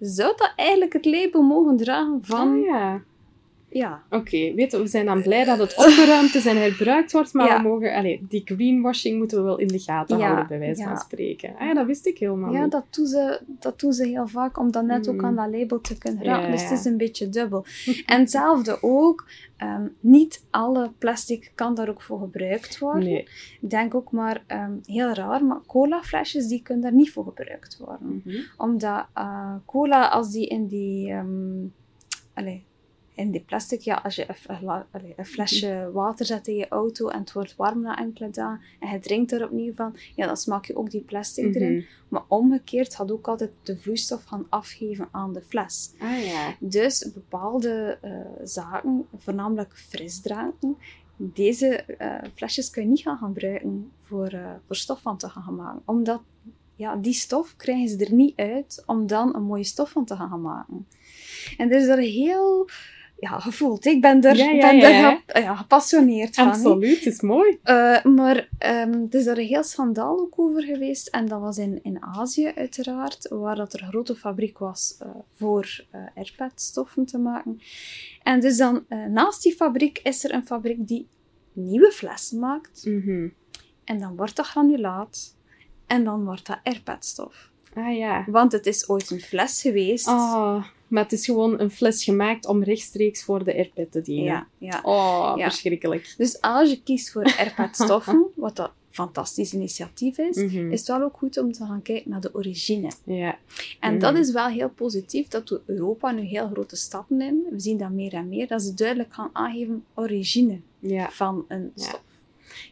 zou 0.00 0.32
dat 0.36 0.52
eigenlijk 0.56 0.92
het 0.92 1.04
label 1.04 1.42
mogen 1.42 1.76
dragen 1.76 2.18
van... 2.22 2.48
Ah, 2.58 2.64
ja. 2.64 3.00
Ja. 3.72 4.02
Oké, 4.10 4.54
weet 4.54 4.72
we 4.72 4.86
zijn 4.86 5.06
dan 5.06 5.22
blij 5.22 5.44
dat 5.44 5.58
het 5.58 5.76
opgeruimd 5.76 6.34
is 6.34 6.46
en 6.46 6.56
herbruikt 6.60 7.12
wordt, 7.12 7.32
maar 7.32 7.46
Ja. 7.46 7.62
we 7.62 7.68
mogen, 7.68 7.94
allee, 7.94 8.26
die 8.28 8.42
greenwashing 8.44 9.18
moeten 9.18 9.38
we 9.38 9.44
wel 9.44 9.58
in 9.58 9.66
de 9.66 9.78
gaten 9.78 10.18
Ja, 10.18 10.24
houden, 10.26 10.46
bij 10.48 10.58
wijze 10.58 10.80
ja. 10.82 10.88
van 10.88 10.96
spreken. 10.98 11.54
Ah 11.58 11.66
ja, 11.66 11.74
dat 11.74 11.86
wist 11.86 12.06
ik 12.06 12.18
helemaal 12.18 12.52
Ja, 12.52 12.62
niet. 12.62 12.70
dat 12.72 12.84
doen, 12.90 13.06
ze, 13.06 13.40
dat 13.46 13.80
doen 13.80 13.92
ze 13.92 14.06
heel 14.06 14.26
vaak, 14.28 14.58
om 14.58 14.70
dan 14.70 14.86
net 14.86 15.08
ook 15.08 15.14
Mm. 15.14 15.24
aan 15.24 15.34
dat 15.36 15.60
label 15.60 15.80
te 15.80 15.98
kunnen 15.98 16.24
raken. 16.24 16.50
Dus 16.50 16.62
het 16.62 16.78
is 16.78 16.84
een 16.84 16.96
beetje 16.96 17.28
dubbel. 17.28 17.64
en 18.06 18.20
hetzelfde 18.20 18.78
ook, 18.82 19.26
ehm, 19.56 19.86
niet 20.00 20.44
alle 20.50 20.90
plastic 20.98 21.52
kan 21.54 21.74
daar 21.74 21.88
ook 21.88 22.02
voor 22.02 22.18
gebruikt 22.20 22.78
worden. 22.78 23.02
Nee. 23.04 23.28
Ik 23.60 23.70
denk 23.70 23.94
ook 23.94 24.10
maar, 24.10 24.42
ehm, 24.46 24.72
heel 24.84 25.12
raar, 25.12 25.44
maar 25.44 25.60
colaflesjes 25.66 26.46
die 26.46 26.62
kunnen 26.62 26.82
daar 26.82 26.94
niet 26.94 27.10
voor 27.12 27.24
gebruikt 27.24 27.78
worden. 27.84 28.22
Mhm. 28.24 28.36
Omdat 28.56 29.06
eh, 29.14 29.54
cola, 29.66 30.08
als 30.08 30.30
die 30.30 30.46
in 30.46 30.66
die... 30.66 31.10
ehm, 31.10 31.66
allee, 32.34 32.64
in 33.14 33.30
die 33.30 33.40
plastic, 33.40 33.80
ja, 33.80 33.94
als 33.94 34.14
je 34.14 34.26
een, 35.16 35.24
flesje 35.24 35.90
water 35.92 36.26
zet 36.26 36.46
in 36.46 36.56
je 36.56 36.68
auto 36.68 37.08
en 37.08 37.20
het 37.20 37.32
wordt 37.32 37.56
warm 37.56 37.80
na 37.80 37.98
enkele 37.98 38.30
dagen 38.30 38.60
en 38.80 38.92
je 38.92 38.98
drinkt 38.98 39.32
er 39.32 39.44
opnieuw 39.44 39.74
van, 39.74 39.96
ja, 40.16 40.26
dan 40.26 40.36
smaak 40.36 40.64
je 40.64 40.76
ook 40.76 40.90
die 40.90 41.00
plastic 41.00 41.54
erin. 41.54 41.76
Mhm. 41.76 41.84
Maar 42.08 42.22
omgekeerd 42.28 42.94
gaat 42.94 43.10
ook 43.10 43.28
altijd 43.28 43.50
de 43.62 43.76
vloeistof 43.76 44.24
gaan 44.24 44.46
afgeven 44.48 45.08
aan 45.10 45.32
de 45.32 45.42
fles. 45.42 45.92
Ah 45.98 46.24
ja. 46.24 46.54
Dus 46.58 47.10
bepaalde 47.14 47.98
eh, 48.00 48.12
zaken, 48.44 49.06
voornamelijk 49.16 49.76
frisdranken, 49.76 50.76
deze 51.16 51.66
eh, 51.76 52.14
flesjes 52.34 52.70
kun 52.70 52.82
je 52.82 52.88
niet 52.88 53.00
gaan 53.00 53.18
gebruiken 53.18 53.92
voor, 54.00 54.28
eh, 54.28 54.50
voor 54.66 54.76
stof 54.76 55.00
van 55.00 55.16
te 55.16 55.28
gaan 55.28 55.54
maken. 55.54 55.82
Omdat 55.84 56.20
ja, 56.74 56.96
die 56.96 57.12
stof 57.12 57.56
krijgen 57.56 57.88
ze 57.88 58.04
er 58.04 58.14
niet 58.14 58.36
uit 58.36 58.82
om 58.86 59.06
dan 59.06 59.34
een 59.34 59.42
mooie 59.42 59.64
stof 59.64 59.90
van 59.90 60.04
te 60.04 60.16
gaan 60.16 60.40
maken. 60.40 60.86
En 61.56 61.70
er 61.70 61.80
is 61.80 61.86
er 61.86 61.98
heel 61.98 62.68
ja, 63.20 63.38
gevoeld. 63.38 63.84
Ik 63.86 64.00
ben 64.00 64.22
er, 64.22 64.36
Ja, 64.36 64.50
ja, 64.50 64.60
ben 64.68 64.76
ja, 64.76 64.84
er 64.88 64.92
ja. 64.92 65.10
gep- 65.26 65.36
ja, 65.36 65.56
gepassioneerd 65.56 66.34
van. 66.34 66.46
Absoluut, 66.48 67.06
is 67.06 67.20
mooi. 67.20 67.58
Eh, 67.62 68.04
maar 68.04 68.48
ehm 68.58 68.92
er 69.10 69.18
is 69.18 69.26
er 69.26 69.38
een 69.38 69.46
heel 69.46 69.62
schandaal 69.62 70.18
ook 70.20 70.34
over 70.38 70.62
geweest. 70.62 71.08
En 71.08 71.26
dat 71.26 71.40
was 71.40 71.58
in, 71.58 71.78
in 71.82 72.02
Azië 72.02 72.52
uiteraard, 72.56 73.28
waar 73.28 73.56
dat 73.56 73.72
er 73.72 73.82
een 73.82 73.88
grote 73.88 74.14
fabriek 74.16 74.58
was 74.58 74.96
eh, 74.98 75.08
voor 75.34 75.84
eh 75.90 76.00
airpadstoffen 76.14 77.04
te 77.06 77.18
maken. 77.18 77.60
En 78.22 78.40
dus 78.40 78.56
dan, 78.56 78.84
naast 79.08 79.42
die 79.42 79.54
fabriek 79.54 79.98
is 80.02 80.24
er 80.24 80.34
een 80.34 80.46
fabriek 80.46 80.88
die 80.88 81.08
nieuwe 81.52 81.90
flessen 81.90 82.38
maakt. 82.38 82.84
Mhm. 82.84 83.28
En 83.84 83.98
dan 83.98 84.16
wordt 84.16 84.36
dat 84.36 84.46
granulaat. 84.46 85.36
En 85.86 86.04
dan 86.04 86.24
wordt 86.24 86.46
dat 86.46 86.58
airpadstof. 86.62 87.50
Ah 87.74 87.96
ja. 87.96 88.24
Want 88.26 88.52
het 88.52 88.66
is 88.66 88.88
ooit 88.88 89.10
een 89.10 89.20
fles 89.20 89.60
geweest. 89.60 90.06
Oh, 90.08 90.64
maar 90.90 91.02
het 91.02 91.12
is 91.12 91.24
gewoon 91.24 91.60
een 91.60 91.70
fles 91.70 92.04
gemaakt 92.04 92.46
om 92.46 92.62
rechtstreeks 92.62 93.24
voor 93.24 93.44
de 93.44 93.54
airpad 93.54 93.92
te 93.92 94.00
dienen. 94.00 94.24
ja, 94.24 94.46
ja. 94.58 94.80
Oh, 94.84 95.32
Ja. 95.36 95.44
verschrikkelijk. 95.50 96.14
Dus 96.16 96.40
als 96.40 96.70
je 96.70 96.82
kiest 96.82 97.10
voor 97.10 97.34
airpadstoffen, 97.38 98.26
wat 98.36 98.56
dat 98.56 98.66
een 98.66 98.72
fantastisch 98.90 99.54
initiatief 99.54 100.18
is, 100.18 100.36
Mhm. 100.36 100.70
is 100.72 100.78
het 100.78 100.88
wel 100.88 101.02
ook 101.02 101.16
goed 101.16 101.38
om 101.38 101.52
te 101.52 101.64
gaan 101.64 101.82
kijken 101.82 102.10
naar 102.10 102.20
de 102.20 102.34
origine. 102.34 102.90
Ja. 103.04 103.38
En 103.80 103.90
Mhm. 103.92 104.00
dat 104.00 104.14
is 104.16 104.32
wel 104.32 104.46
heel 104.46 104.68
positief. 104.70 105.28
Dat 105.28 105.48
doet 105.48 105.60
Europa 105.66 106.10
nu 106.10 106.22
heel 106.22 106.48
grote 106.48 106.76
stappen 106.76 107.20
in. 107.20 107.42
We 107.50 107.60
zien 107.60 107.78
dat 107.78 107.90
meer 107.90 108.12
en 108.12 108.28
meer. 108.28 108.46
Dat 108.46 108.62
ze 108.62 108.74
duidelijk 108.74 109.14
gaan 109.14 109.30
aangeven 109.32 109.84
origine 109.94 110.60
Ja. 110.78 111.08
van 111.10 111.44
een 111.48 111.72
stof. 111.74 112.02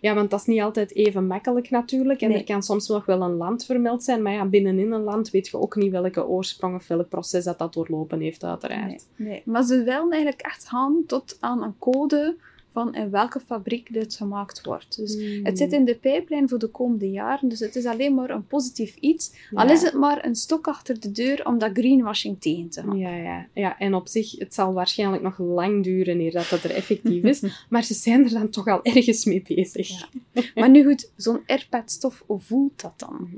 Ja, 0.01 0.15
want 0.15 0.31
dat 0.31 0.41
is 0.41 0.47
niet 0.47 0.61
altijd 0.61 0.95
even 0.95 1.27
makkelijk 1.27 1.71
natuurlijk. 1.71 2.21
En 2.21 2.29
Nee. 2.29 2.39
er 2.39 2.45
kan 2.45 2.63
soms 2.63 2.89
nog 2.89 3.07
wel 3.07 3.23
een 3.23 3.37
land 3.37 3.65
vermeld 3.65 4.05
zijn. 4.05 4.23
Maar 4.23 4.33
ja, 4.33 4.45
binnenin 4.45 4.93
een 4.93 5.03
land 5.03 5.31
weet 5.31 5.49
je 5.49 5.61
ook 5.61 5.77
niet 5.77 5.91
welke 5.91 6.27
oorsprong 6.27 6.75
of 6.75 6.87
welk 6.89 7.09
proces 7.09 7.45
dat, 7.45 7.59
dat 7.59 7.73
doorlopen 7.73 8.21
heeft, 8.21 8.45
uiteraard. 8.45 9.07
Nee, 9.17 9.29
nee. 9.29 9.43
Maar 9.45 9.63
ze 9.63 9.77
willen 9.83 10.11
eigenlijk 10.11 10.41
echt 10.41 10.69
gaan 10.69 11.03
tot 11.07 11.37
aan 11.41 11.63
een 11.63 11.79
code 11.79 12.37
van 12.79 12.95
in 12.95 13.11
welke 13.11 13.41
fabriek 13.41 13.93
dit 13.93 14.15
gemaakt 14.15 14.65
wordt. 14.65 14.97
Dus 14.97 15.17
Mm. 15.17 15.45
het 15.45 15.59
zit 15.59 15.73
in 15.73 15.85
de 15.85 15.95
pijplijn 15.95 16.49
voor 16.49 16.59
de 16.59 16.67
komende 16.67 17.11
jaren. 17.11 17.49
Dus 17.49 17.61
het 17.61 17.77
is 17.77 17.85
alleen 17.85 18.15
maar 18.15 18.31
een 18.31 18.47
positief 18.47 18.97
iets. 18.97 19.33
Al 19.55 19.71
is 19.71 19.83
het 19.83 19.95
maar 19.95 20.25
een 20.25 20.35
stok 20.35 20.69
achter 20.69 21.01
de 21.01 21.13
deur 21.13 21.47
om 21.47 21.59
dat 21.59 21.71
greenwashing 21.73 22.41
tegen 22.41 22.69
te 22.69 22.83
gaan. 22.83 22.99
Ja, 22.99 23.15
ja. 23.17 23.47
ja, 23.53 23.79
en 23.79 23.95
op 23.95 24.09
zich, 24.09 24.39
het 24.39 24.55
zal 24.55 24.73
waarschijnlijk 24.73 25.23
nog 25.23 25.39
lang 25.39 25.85
duren 25.85 26.21
eer 26.21 26.33
dat 26.33 26.49
dat 26.49 26.65
er 26.65 26.71
effectief 26.71 27.23
is. 27.23 27.43
maar 27.73 27.85
ze 27.85 27.95
zijn 27.95 28.25
er 28.25 28.31
dan 28.31 28.51
toch 28.51 28.67
al 28.67 28.85
ergens 28.85 29.25
mee 29.25 29.43
bezig. 29.47 29.89
Ja. 29.89 30.43
Maar 30.55 30.71
nu 30.71 30.85
goed, 30.85 31.11
zo'n 31.17 31.41
airpadstof, 31.47 32.23
hoe 32.27 32.41
voelt 32.41 32.81
dat 32.81 32.93
dan? 32.97 33.29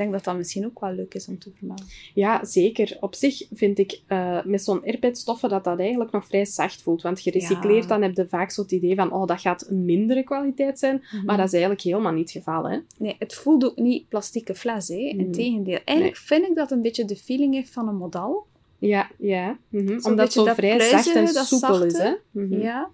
Mhm. 0.00 0.08
Ik 0.08 0.16
denk 0.16 0.24
dat 0.24 0.24
dat 0.24 0.36
misschien 0.36 0.66
ook 0.66 0.80
wel 0.80 0.92
leuk 0.92 1.14
is 1.14 1.28
om 1.28 1.38
te 1.38 1.50
vermelden. 1.54 1.86
Ja, 2.14 2.44
zeker. 2.44 2.96
Op 3.00 3.14
zich 3.14 3.46
vind 3.52 3.78
ik 3.78 4.00
eh, 4.06 4.44
met 4.44 4.62
zo'n 4.62 4.82
airpadstoffen 4.84 5.48
dat 5.48 5.64
dat 5.64 5.78
eigenlijk 5.78 6.10
nog 6.10 6.26
vrij 6.26 6.44
zacht 6.44 6.82
voelt. 6.82 7.02
Want 7.02 7.20
gerecycleerd, 7.20 7.82
Ja. 7.82 7.88
dan 7.88 8.02
heb 8.02 8.16
je 8.16 8.26
vaak 8.28 8.50
zo 8.50 8.62
het 8.62 8.72
idee 8.72 8.94
van, 8.94 9.12
oh, 9.12 9.26
dat 9.26 9.40
gaat 9.40 9.66
een 9.68 9.84
mindere 9.84 10.22
kwaliteit 10.22 10.78
zijn. 10.78 11.02
Maar 11.24 11.36
dat 11.36 11.46
is 11.46 11.52
eigenlijk 11.52 11.82
helemaal 11.82 12.12
niet 12.12 12.32
het 12.32 12.44
geval, 12.44 12.70
hè. 12.70 12.78
Nee, 12.98 13.16
het 13.18 13.34
voelt 13.34 13.64
ook 13.64 13.76
niet 13.76 14.08
plastieke 14.08 14.54
fles, 14.54 14.88
hè. 14.88 14.94
Mhm. 14.94 15.20
Integendeel. 15.20 15.78
Eigenlijk 15.84 16.18
vind 16.18 16.46
ik 16.46 16.54
dat 16.54 16.70
een 16.70 16.82
beetje 16.82 17.04
de 17.04 17.16
feeling 17.16 17.54
heeft 17.54 17.72
van 17.72 17.88
een 17.88 17.96
model. 17.96 18.46
Ja, 18.78 19.10
ja. 19.18 19.58
mhm. 19.68 19.98
Omdat 20.02 20.18
het 20.18 20.32
zo 20.32 20.44
vrij 20.44 20.80
zacht 20.80 21.14
en 21.14 21.28
soepel 21.28 21.84
is, 21.84 21.98
hè. 21.98 22.12
Mhm. 22.30 22.60
Ja. 22.60 22.90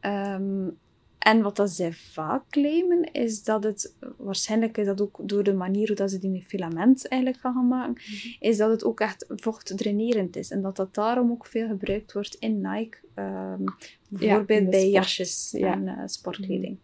Ehm, 0.00 0.68
en 1.18 1.42
wat 1.42 1.56
dat 1.56 1.70
zij 1.70 1.92
vaak 1.92 2.42
claimen, 2.50 3.12
is 3.12 3.42
dat 3.42 3.64
het, 3.64 3.94
waarschijnlijk 4.16 4.78
is 4.78 4.86
dat 4.86 5.00
ook 5.00 5.18
door 5.22 5.42
de 5.42 5.54
manier 5.54 5.86
hoe 5.86 5.96
dat 5.96 6.10
ze 6.10 6.18
die 6.18 6.30
met 6.30 6.44
filament 6.44 7.08
eigenlijk 7.08 7.40
gaan 7.42 7.54
gaan 7.54 7.68
maken, 7.68 7.92
Mhm. 7.92 8.36
is 8.40 8.56
dat 8.56 8.70
het 8.70 8.84
ook 8.84 9.00
echt 9.00 9.26
vochtdrainerend 9.28 10.36
is. 10.36 10.50
En 10.50 10.62
dat 10.62 10.76
dat 10.76 10.94
daarom 10.94 11.30
ook 11.30 11.46
veel 11.46 11.66
gebruikt 11.68 12.12
wordt 12.12 12.34
in 12.34 12.60
Nike, 12.60 12.98
ehm, 13.14 13.64
bijvoorbeeld 14.08 14.60
in 14.60 14.70
bij 14.70 14.80
sport, 14.80 14.92
jasjes 14.94 15.50
ja. 15.50 15.72
en 15.72 15.88
eh, 15.88 16.02
sportkleding. 16.06 16.76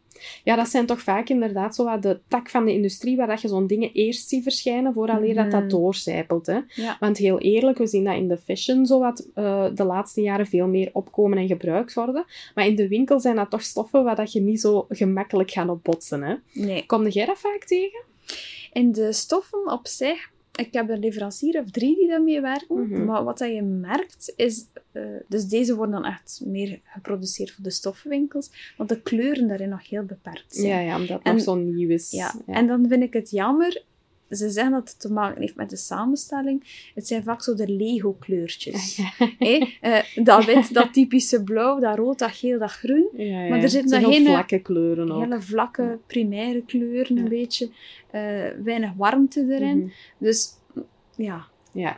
Ja, 0.45 0.57
dat 0.57 0.69
zijn 0.69 0.87
toch 0.87 1.00
vaak 1.00 1.29
inderdaad 1.29 1.75
zo 1.75 1.85
wat 1.85 2.02
de 2.02 2.21
tak 2.29 2.50
van 2.50 2.64
de 2.64 2.73
industrie 2.73 3.17
waar 3.17 3.26
dat 3.26 3.41
je 3.41 3.49
zo'n 3.49 3.67
dingen 3.67 3.93
eerst 3.93 4.29
ziet 4.29 4.43
verschijnen 4.43 4.93
vooraleer 4.93 5.35
dat 5.35 5.50
dat 5.50 5.61
Mhm. 5.61 5.69
doorcijpelt. 5.69 6.47
Hè. 6.47 6.59
Ja. 6.69 6.97
Want 7.00 7.17
heel 7.19 7.38
eerlijk, 7.38 7.79
we 7.79 7.87
zien 7.87 8.05
dat 8.05 8.17
in 8.17 8.29
de 8.29 8.38
fashion 8.38 8.87
zo 8.87 8.99
wat 8.99 9.29
eh, 9.35 9.67
de 9.75 9.85
laatste 9.85 10.21
jaren 10.21 10.47
veel 10.47 10.67
meer 10.67 10.91
opkomen 10.93 11.38
en 11.38 11.47
gebruikt 11.47 11.95
worden. 11.95 12.25
Maar 12.55 12.67
in 12.67 12.76
de 12.76 12.88
winkel 12.88 13.21
zijn 13.21 13.37
dat 13.37 13.50
toch 13.50 13.62
stoffen 13.62 14.05
waar 14.05 14.17
dat 14.17 14.33
je 14.33 14.41
niet 14.41 14.61
zo 14.61 14.87
gemakkelijk 14.88 15.50
gaat 15.50 15.69
op 15.69 15.85
botsen. 15.85 16.23
Hè. 16.23 16.35
Nee. 16.52 16.87
Kom 16.87 17.09
jij 17.09 17.26
dat 17.26 17.38
vaak 17.38 17.64
tegen? 17.64 18.00
In 18.73 18.93
de 18.93 19.12
stoffen 19.12 19.73
op 19.73 19.87
zich, 19.87 20.31
ik 20.59 20.68
heb 20.73 20.88
een 20.88 20.99
leverancier 20.99 21.61
of 21.61 21.71
drie 21.71 21.97
die 21.97 22.09
daarmee 22.09 22.40
werken. 22.40 22.88
Mhm. 22.88 23.04
Maar 23.04 23.25
wat 23.25 23.38
dat 23.38 23.49
je 23.52 23.62
merkt 23.62 24.32
is, 24.37 24.64
eh, 24.92 25.02
dus 25.28 25.44
deze 25.44 25.75
worden 25.76 25.94
dan 26.02 26.04
echt 26.04 26.40
meer 26.44 26.80
geproduceerd 26.85 27.50
voor 27.50 27.64
de 27.64 27.71
stoffenwinkels, 27.71 28.50
want 28.76 28.88
de 28.88 29.00
kleuren 29.00 29.49
daarin 29.49 29.68
nog 29.68 29.88
heel 29.88 30.04
beperkt 30.04 30.54
zijn. 30.54 30.66
Ja, 30.68 30.78
ja, 30.80 30.94
omdat 30.97 31.09
het 31.18 31.26
En- 31.26 31.32
nog 31.35 31.42
zo 31.42 31.54
nieuw 31.54 31.88
is. 31.88 32.11
Ja, 32.11 32.35
en 32.47 32.66
dan 32.66 32.88
vind 32.88 33.02
ik 33.02 33.12
het 33.12 33.30
jammer. 33.30 33.82
Ze 34.30 34.50
zeggen 34.50 34.73
dat 34.73 34.88
het 34.88 35.00
te 35.00 35.12
maken 35.12 35.40
heeft 35.40 35.56
met 35.56 35.71
de 35.71 35.76
samenstelling. 35.76 36.90
Het 36.94 37.06
zijn 37.06 37.23
vaak 37.23 37.42
zo 37.42 37.54
de 37.54 37.68
Lego-kleurtjes. 37.68 38.99
Hé, 39.38 39.66
eh, 39.80 39.99
dat 40.25 40.44
wit, 40.44 40.75
dat 40.75 40.92
typische 40.92 41.42
blauw, 41.42 41.78
dat 41.80 41.97
rood, 41.97 42.18
dat 42.18 42.30
geel, 42.30 42.59
dat 42.59 42.71
groen. 42.71 43.09
Ja, 43.16 43.25
ja. 43.25 43.49
Maar 43.49 43.62
er 43.62 43.68
zitten 43.68 44.04
geen- 44.04 44.26
vlakke 44.26 44.59
kleuren 44.59 45.11
ook. 45.11 45.23
Hele 45.23 45.40
vlakke, 45.40 45.99
primaire 46.06 46.62
kleuren, 46.64 47.16
een 47.16 47.23
Ja. 47.23 47.28
beetje. 47.28 47.71
Eh, 48.12 48.64
weinig 48.64 48.92
warmte 48.97 49.40
erin. 49.40 49.78
Mhm. 49.78 49.90
Dus 50.19 50.59
ja. 51.16 51.47
Ja. 51.73 51.97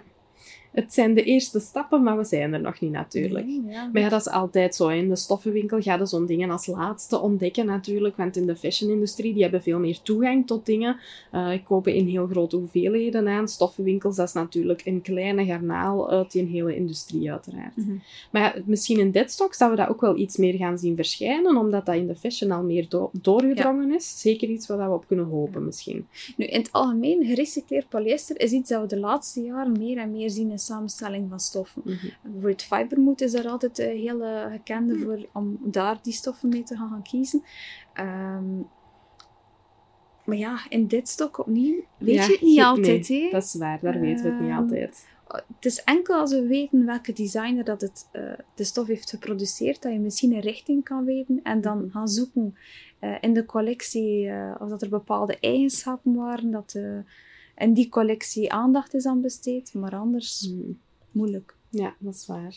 Het 0.74 0.94
zijn 0.94 1.14
de 1.14 1.22
eerste 1.22 1.60
stappen, 1.60 2.02
maar 2.02 2.16
we 2.16 2.24
zijn 2.24 2.52
er 2.52 2.60
nog 2.60 2.80
niet 2.80 2.90
natuurlijk. 2.90 3.46
Nee, 3.46 3.62
ja. 3.66 3.90
Maar 3.92 4.02
ja, 4.02 4.08
dat 4.08 4.20
is 4.20 4.32
altijd 4.32 4.74
zo. 4.74 4.88
In 4.88 5.08
de 5.08 5.16
stoffenwinkel 5.16 5.80
ga 5.80 5.96
je 5.96 6.06
zo'n 6.06 6.26
dingen 6.26 6.50
als 6.50 6.66
laatste 6.66 7.20
ontdekken 7.20 7.66
natuurlijk. 7.66 8.16
Want 8.16 8.36
in 8.36 8.46
de 8.46 8.56
fashion-industrie, 8.56 9.32
die 9.32 9.42
hebben 9.42 9.62
veel 9.62 9.78
meer 9.78 10.00
toegang 10.02 10.46
tot 10.46 10.66
dingen. 10.66 10.96
Eh 11.30 11.52
kopen 11.64 11.94
in 11.94 12.06
heel 12.06 12.26
grote 12.26 12.56
hoeveelheden 12.56 13.28
aan. 13.28 13.48
Stoffenwinkels, 13.48 14.16
dat 14.16 14.26
is 14.28 14.32
natuurlijk 14.34 14.82
een 14.84 15.00
kleine 15.02 15.44
garnaal 15.44 16.10
uit 16.10 16.32
die 16.32 16.44
hele 16.46 16.76
industrie 16.76 17.30
uiteraard. 17.30 17.76
Mhm. 17.76 17.94
Maar 18.30 18.42
ja, 18.42 18.62
misschien 18.66 18.98
in 18.98 19.10
Deadstock 19.10 19.54
zouden 19.54 19.78
we 19.78 19.84
dat 19.84 19.94
ook 19.94 20.00
wel 20.00 20.16
iets 20.16 20.36
meer 20.36 20.54
gaan 20.54 20.78
zien 20.78 20.96
verschijnen. 20.96 21.56
Omdat 21.56 21.86
dat 21.86 21.94
in 21.94 22.06
de 22.06 22.16
fashion 22.16 22.50
al 22.50 22.62
meer 22.62 22.88
do- 22.88 23.10
doorgedrongen 23.12 23.94
is. 23.94 24.20
Zeker 24.20 24.48
iets 24.48 24.66
waar 24.66 24.88
we 24.88 24.94
op 24.94 25.06
kunnen 25.06 25.26
hopen 25.26 25.64
misschien. 25.64 26.06
Nu, 26.36 26.44
in 26.46 26.58
het 26.60 26.72
algemeen, 26.72 27.24
gerecycleerd 27.24 27.88
polyester 27.88 28.40
is 28.40 28.52
iets 28.52 28.68
dat 28.70 28.80
we 28.80 28.86
de 28.86 28.98
laatste 28.98 29.42
jaren 29.42 29.72
meer 29.78 29.98
en 29.98 30.10
meer 30.10 30.30
zien 30.30 30.50
in 30.50 30.58
samenstelling 30.64 31.28
van 31.28 31.40
stoffen. 31.40 31.82
Mhm. 31.84 32.06
Bijvoorbeeld 32.22 32.62
Fibermood 32.62 33.20
is 33.20 33.32
daar 33.32 33.48
altijd 33.48 33.78
een 33.78 33.96
hele 33.98 34.48
gekende 34.52 34.98
voor 34.98 35.26
om 35.32 35.58
daar 35.62 35.98
die 36.02 36.12
stoffen 36.12 36.48
mee 36.48 36.62
te 36.62 36.76
gaan, 36.76 36.88
gaan 36.88 37.02
kiezen. 37.02 37.42
Ehm, 37.92 38.58
maar 40.24 40.36
ja, 40.36 40.58
in 40.68 40.86
dit 40.86 41.08
stok 41.08 41.38
opnieuw 41.38 41.84
weet 41.98 42.14
Ja, 42.14 42.24
je 42.24 42.32
het 42.32 42.40
niet 42.40 42.56
nee, 42.56 42.64
altijd. 42.64 43.30
Dat 43.32 43.42
is 43.42 43.54
waar, 43.54 43.78
daar 43.80 44.00
weten 44.00 44.24
we 44.24 44.30
het 44.30 44.40
niet 44.40 44.50
Ehm, 44.50 44.58
altijd. 44.58 45.06
Het 45.28 45.64
is 45.64 45.84
enkel 45.84 46.14
als 46.14 46.32
we 46.32 46.46
weten 46.46 46.86
welke 46.86 47.12
designer 47.12 47.64
dat 47.64 47.80
het, 47.80 48.08
eh, 48.12 48.22
de 48.54 48.64
stof 48.64 48.86
heeft 48.86 49.10
geproduceerd, 49.10 49.82
dat 49.82 49.92
je 49.92 49.98
misschien 49.98 50.32
een 50.32 50.40
richting 50.40 50.84
kan 50.84 51.04
weten 51.04 51.40
en 51.42 51.60
dan 51.60 51.78
Mhm. 51.78 51.90
gaan 51.90 52.08
zoeken 52.08 52.56
eh, 52.98 53.14
in 53.20 53.32
de 53.34 53.44
collectie 53.44 54.28
eh, 54.28 54.54
of 54.60 54.68
dat 54.68 54.82
er 54.82 54.88
bepaalde 54.88 55.38
eigenschappen 55.40 56.14
waren, 56.14 56.50
dat 56.50 56.74
eh, 56.74 56.98
in 57.56 57.72
die 57.72 57.88
collectie 57.88 58.52
aandacht 58.52 58.94
is 58.94 59.06
aan 59.06 59.20
besteed, 59.20 59.74
maar 59.74 59.94
anders 59.94 60.48
Mhm. 60.48 60.70
moeilijk. 61.10 61.54
Ja, 61.70 61.94
dat 61.98 62.14
is 62.14 62.26
waar. 62.26 62.54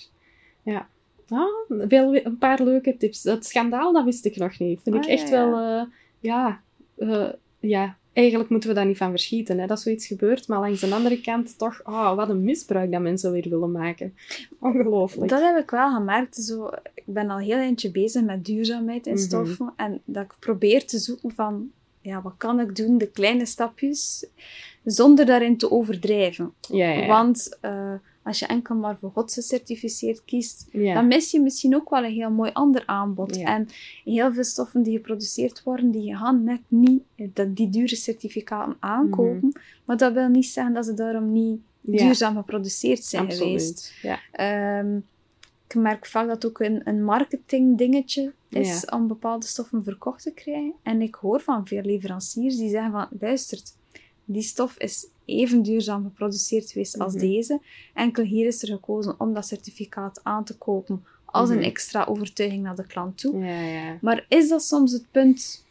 Ja. 0.63 0.87
Ah, 1.29 1.87
wel 1.89 2.15
een 2.15 2.37
paar 2.37 2.63
leuke 2.63 2.97
tips. 2.97 3.23
Het 3.23 3.45
schandaal, 3.45 3.93
dat 3.93 4.03
wist 4.05 4.25
ik 4.25 4.35
nog 4.35 4.59
niet. 4.59 4.79
Vind 4.83 4.95
ik 4.95 5.03
Ah, 5.03 5.09
echt 5.09 5.29
ja, 5.29 5.35
ja. 5.43 5.49
wel... 5.49 5.79
eh, 5.79 5.85
ja, 6.19 6.61
eh, 6.95 7.29
ja, 7.59 7.97
eigenlijk 8.13 8.49
moeten 8.49 8.69
we 8.69 8.75
daar 8.75 8.85
niet 8.85 8.97
van 8.97 9.09
verschieten. 9.09 9.59
Hè, 9.59 9.67
dat 9.67 9.81
zoiets 9.81 10.07
gebeurt. 10.07 10.47
Maar 10.47 10.59
langs 10.59 10.81
de 10.81 10.93
andere 10.95 11.21
kant 11.21 11.57
toch... 11.57 11.83
ah 11.83 12.15
wat 12.15 12.29
een 12.29 12.43
misbruik 12.43 12.91
dat 12.91 13.01
mensen 13.01 13.31
weer 13.31 13.49
willen 13.49 13.71
maken. 13.71 14.15
Ongelooflijk. 14.59 15.29
Dat 15.29 15.41
heb 15.41 15.57
ik 15.57 15.69
wel 15.69 15.93
gemerkt. 15.93 16.35
Zo, 16.35 16.69
ik 16.93 17.03
ben 17.05 17.29
al 17.29 17.37
heel 17.37 17.57
eentje 17.57 17.91
bezig 17.91 18.23
met 18.23 18.45
duurzaamheid 18.45 19.07
in 19.07 19.13
Mhm. 19.13 19.21
stoffen. 19.21 19.73
En 19.75 20.01
dat 20.05 20.23
ik 20.23 20.33
probeer 20.39 20.85
te 20.85 20.97
zoeken 20.97 21.31
van, 21.31 21.71
ja, 22.01 22.21
wat 22.21 22.33
kan 22.37 22.59
ik 22.59 22.75
doen, 22.75 22.97
de 22.97 23.07
kleine 23.11 23.45
stapjes, 23.45 24.25
zonder 24.91 25.25
daarin 25.25 25.57
te 25.57 25.71
overdrijven. 25.71 26.53
Ja, 26.69 26.89
ja, 26.89 26.99
ja. 27.01 27.07
Want 27.07 27.57
eh, 27.61 27.93
als 28.23 28.39
je 28.39 28.45
enkel 28.45 28.75
maar 28.75 28.97
voor 28.97 29.11
God 29.11 29.33
gecertificeerd 29.33 30.25
kiest, 30.25 30.67
dan 30.71 31.07
mis 31.07 31.31
je 31.31 31.39
misschien 31.41 31.75
ook 31.75 31.89
wel 31.89 32.03
een 32.03 32.13
heel 32.13 32.31
mooi 32.31 32.49
ander 32.53 32.83
aanbod. 32.85 33.37
En 33.37 33.67
heel 34.03 34.33
veel 34.33 34.43
stoffen 34.43 34.83
die 34.83 34.95
geproduceerd 34.95 35.63
worden, 35.63 35.91
die 35.91 36.15
gaan 36.15 36.43
net 36.43 36.61
niet 36.67 37.01
dat, 37.15 37.55
die 37.55 37.69
dure 37.69 37.95
certificaten 37.95 38.75
aankopen. 38.79 39.51
Maar 39.85 39.97
dat 39.97 40.13
wil 40.13 40.27
niet 40.27 40.45
zeggen 40.45 40.73
dat 40.73 40.85
ze 40.85 40.93
daarom 40.93 41.31
niet 41.31 41.59
Mhm. 41.81 41.97
Duurzaam 41.97 42.35
geproduceerd 42.35 43.03
zijn 43.03 43.31
geweest. 43.31 43.71
absoluut. 43.77 44.19
Ja. 44.31 44.79
Ehm, 44.79 44.97
ik 45.67 45.75
merk 45.75 46.05
vaak 46.05 46.27
dat 46.27 46.35
het 46.35 46.45
ook 46.45 46.59
een, 46.59 46.81
een 46.83 47.03
marketing 47.03 47.77
dingetje 47.77 48.33
is 48.49 48.85
om 48.85 49.07
bepaalde 49.07 49.45
stoffen 49.45 49.83
verkocht 49.83 50.23
te 50.23 50.31
krijgen. 50.31 50.73
En 50.83 51.01
ik 51.01 51.15
hoor 51.15 51.39
van 51.41 51.67
veel 51.67 51.81
leveranciers 51.81 52.57
die 52.57 52.69
zeggen 52.69 52.91
van, 52.91 53.07
luistert, 53.19 53.75
die 54.29 54.41
stof 54.41 54.77
is 54.77 55.07
even 55.25 55.61
duurzaam 55.61 56.03
geproduceerd 56.03 56.71
geweest 56.71 56.97
als 56.99 57.13
Mhm. 57.13 57.21
deze. 57.25 57.59
Enkel 57.93 58.23
hier 58.23 58.47
is 58.47 58.61
er 58.61 58.67
gekozen 58.67 59.15
om 59.19 59.33
dat 59.33 59.47
certificaat 59.47 60.19
aan 60.23 60.43
te 60.43 60.57
kopen 60.57 61.05
als 61.25 61.49
Mhm. 61.49 61.57
een 61.57 61.63
extra 61.63 62.05
overtuiging 62.05 62.63
naar 62.63 62.75
de 62.75 62.87
klant 62.87 63.17
toe. 63.17 63.45
Ja, 63.45 63.61
ja. 63.61 63.97
Maar 64.01 64.25
is 64.29 64.49
dat 64.49 64.63
soms 64.63 64.91
het 64.91 65.05
punt? 65.11 65.65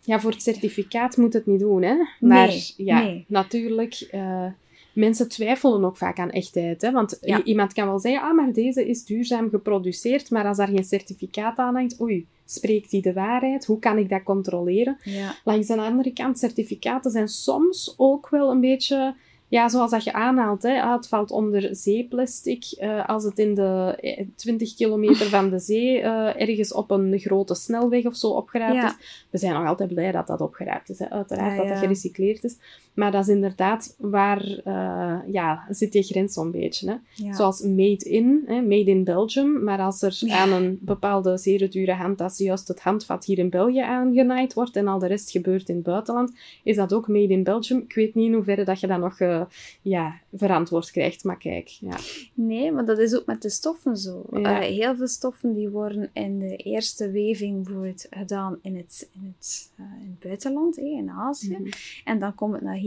Ja, 0.00 0.20
voor 0.20 0.30
het 0.30 0.42
certificaat 0.42 1.16
moet 1.16 1.32
het 1.32 1.46
niet 1.46 1.60
doen, 1.60 1.82
hè. 1.82 1.94
Maar 2.20 2.46
Nee, 2.48 2.72
ja, 2.76 3.02
nee. 3.02 3.24
natuurlijk... 3.28 3.94
eh, 4.10 4.46
mensen 4.94 5.28
twijfelen 5.28 5.84
ook 5.84 5.96
vaak 5.96 6.18
aan 6.18 6.30
echtheid, 6.30 6.82
hè. 6.82 6.90
Want 6.92 7.18
Ja. 7.20 7.42
iemand 7.42 7.72
kan 7.72 7.86
wel 7.86 7.98
zeggen, 7.98 8.22
ah, 8.22 8.36
maar 8.36 8.52
deze 8.52 8.88
is 8.88 9.04
duurzaam 9.04 9.50
geproduceerd, 9.50 10.30
maar 10.30 10.46
als 10.46 10.56
daar 10.56 10.68
geen 10.68 10.84
certificaat 10.84 11.58
aan 11.58 11.74
hangt, 11.74 12.00
oei, 12.00 12.26
spreekt 12.46 12.90
die 12.90 13.02
de 13.02 13.12
waarheid? 13.12 13.66
Hoe 13.66 13.78
kan 13.78 13.98
ik 13.98 14.08
dat 14.08 14.22
controleren? 14.22 14.98
Ja. 15.02 15.34
Langs 15.44 15.66
de 15.66 15.76
andere 15.76 16.12
kant, 16.12 16.38
certificaten 16.38 17.10
zijn 17.10 17.28
soms 17.28 17.94
ook 17.96 18.28
wel 18.28 18.50
een 18.50 18.60
beetje... 18.60 19.14
Ja, 19.48 19.68
zoals 19.68 19.90
dat 19.90 20.04
je 20.04 20.12
aanhaalt, 20.12 20.62
hè. 20.62 20.80
Ah, 20.82 20.92
het 20.96 21.08
valt 21.08 21.30
onder 21.30 21.76
zeeplastic. 21.76 22.64
eh, 22.78 23.08
als 23.08 23.24
het 23.24 23.38
in 23.38 23.54
de 23.54 23.94
eh, 24.00 24.26
20 24.36 24.74
kilometer 24.74 25.26
van 25.26 25.50
de 25.50 25.58
zee 25.58 26.00
eh, 26.00 26.40
ergens 26.48 26.72
op 26.72 26.90
een 26.90 27.18
grote 27.18 27.54
snelweg 27.54 28.04
of 28.06 28.16
zo 28.16 28.28
opgeraapt 28.28 28.74
Ja. 28.74 28.86
is. 28.86 29.26
We 29.30 29.38
zijn 29.38 29.52
nog 29.54 29.66
altijd 29.66 29.94
blij 29.94 30.12
dat 30.12 30.26
dat 30.26 30.40
opgeraapt 30.40 30.90
is, 30.90 30.98
hè. 30.98 31.10
uiteraard, 31.10 31.50
Ja, 31.52 31.58
dat 31.58 31.68
dat 31.68 31.78
gerecycleerd 31.78 32.44
is. 32.44 32.56
Maar 32.96 33.10
dat 33.12 33.22
is 33.28 33.34
inderdaad 33.34 33.94
waar 33.98 34.60
eh, 34.64 35.18
ja, 35.32 35.66
zit 35.70 35.92
je 35.92 36.02
grens 36.02 36.32
zo'n 36.32 36.50
beetje. 36.50 36.88
Hè. 36.90 36.96
Ja. 37.24 37.32
Zoals 37.34 37.60
made 37.60 38.04
in, 38.04 38.42
hè, 38.46 38.60
made 38.62 38.90
in 38.90 39.04
Belgium. 39.04 39.64
Maar 39.64 39.78
als 39.78 40.02
er 40.02 40.16
Ja. 40.20 40.36
aan 40.36 40.52
een 40.52 40.78
bepaalde 40.80 41.38
zeer 41.38 41.70
dure 41.70 41.92
handtas 41.92 42.38
juist 42.38 42.68
het 42.68 42.80
handvat 42.80 43.24
hier 43.24 43.38
in 43.38 43.50
België 43.50 43.80
aangenaaid 43.80 44.54
wordt 44.54 44.76
en 44.76 44.88
al 44.88 44.98
de 44.98 45.06
rest 45.06 45.30
gebeurt 45.30 45.68
in 45.68 45.74
het 45.74 45.84
buitenland, 45.84 46.32
is 46.62 46.76
dat 46.76 46.92
ook 46.92 47.08
made 47.08 47.32
in 47.32 47.42
Belgium. 47.42 47.78
Ik 47.78 47.94
weet 47.94 48.14
niet 48.14 48.26
in 48.26 48.34
hoeverre 48.34 48.64
dat 48.64 48.80
je 48.80 48.86
dat 48.86 48.98
nog 49.00 49.20
eh, 49.20 49.42
ja, 49.82 50.14
verantwoord 50.34 50.90
krijgt, 50.90 51.24
maar 51.24 51.38
kijk. 51.38 51.68
Ja. 51.68 51.96
Nee, 52.34 52.72
maar 52.72 52.84
dat 52.84 52.98
is 52.98 53.14
ook 53.14 53.26
met 53.26 53.42
de 53.42 53.50
stoffen 53.50 53.96
zo. 53.96 54.24
Ja. 54.32 54.58
Heel 54.60 54.96
veel 54.96 55.08
stoffen 55.08 55.54
die 55.54 55.68
worden 55.68 56.10
in 56.12 56.38
de 56.38 56.56
eerste 56.56 57.10
weving 57.10 57.64
bijvoorbeeld 57.64 58.06
gedaan 58.10 58.58
in 58.62 58.76
het, 58.76 59.08
in 59.12 59.34
het, 59.36 59.70
eh, 59.76 59.84
in 60.02 60.10
het 60.10 60.18
buitenland, 60.20 60.76
in 60.76 61.10
Azië. 61.10 61.56
Mhm. 61.60 61.70
En 62.04 62.18
dan 62.18 62.34
komt 62.34 62.52
het 62.52 62.62
naar 62.62 62.74
hier. 62.74 62.84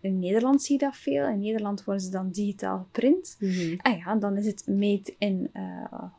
In 0.00 0.18
Nederland 0.18 0.62
zie 0.62 0.78
je 0.78 0.84
dat 0.84 0.96
veel. 0.96 1.26
In 1.28 1.40
Nederland 1.40 1.84
worden 1.84 2.02
ze 2.04 2.10
dan 2.10 2.30
digitaal 2.30 2.78
geprint. 2.78 3.36
Ah 3.78 3.96
ja, 3.98 4.14
dan 4.16 4.36
is 4.36 4.46
het 4.46 4.66
made 4.66 5.14
in 5.18 5.48
eh, 5.52 5.62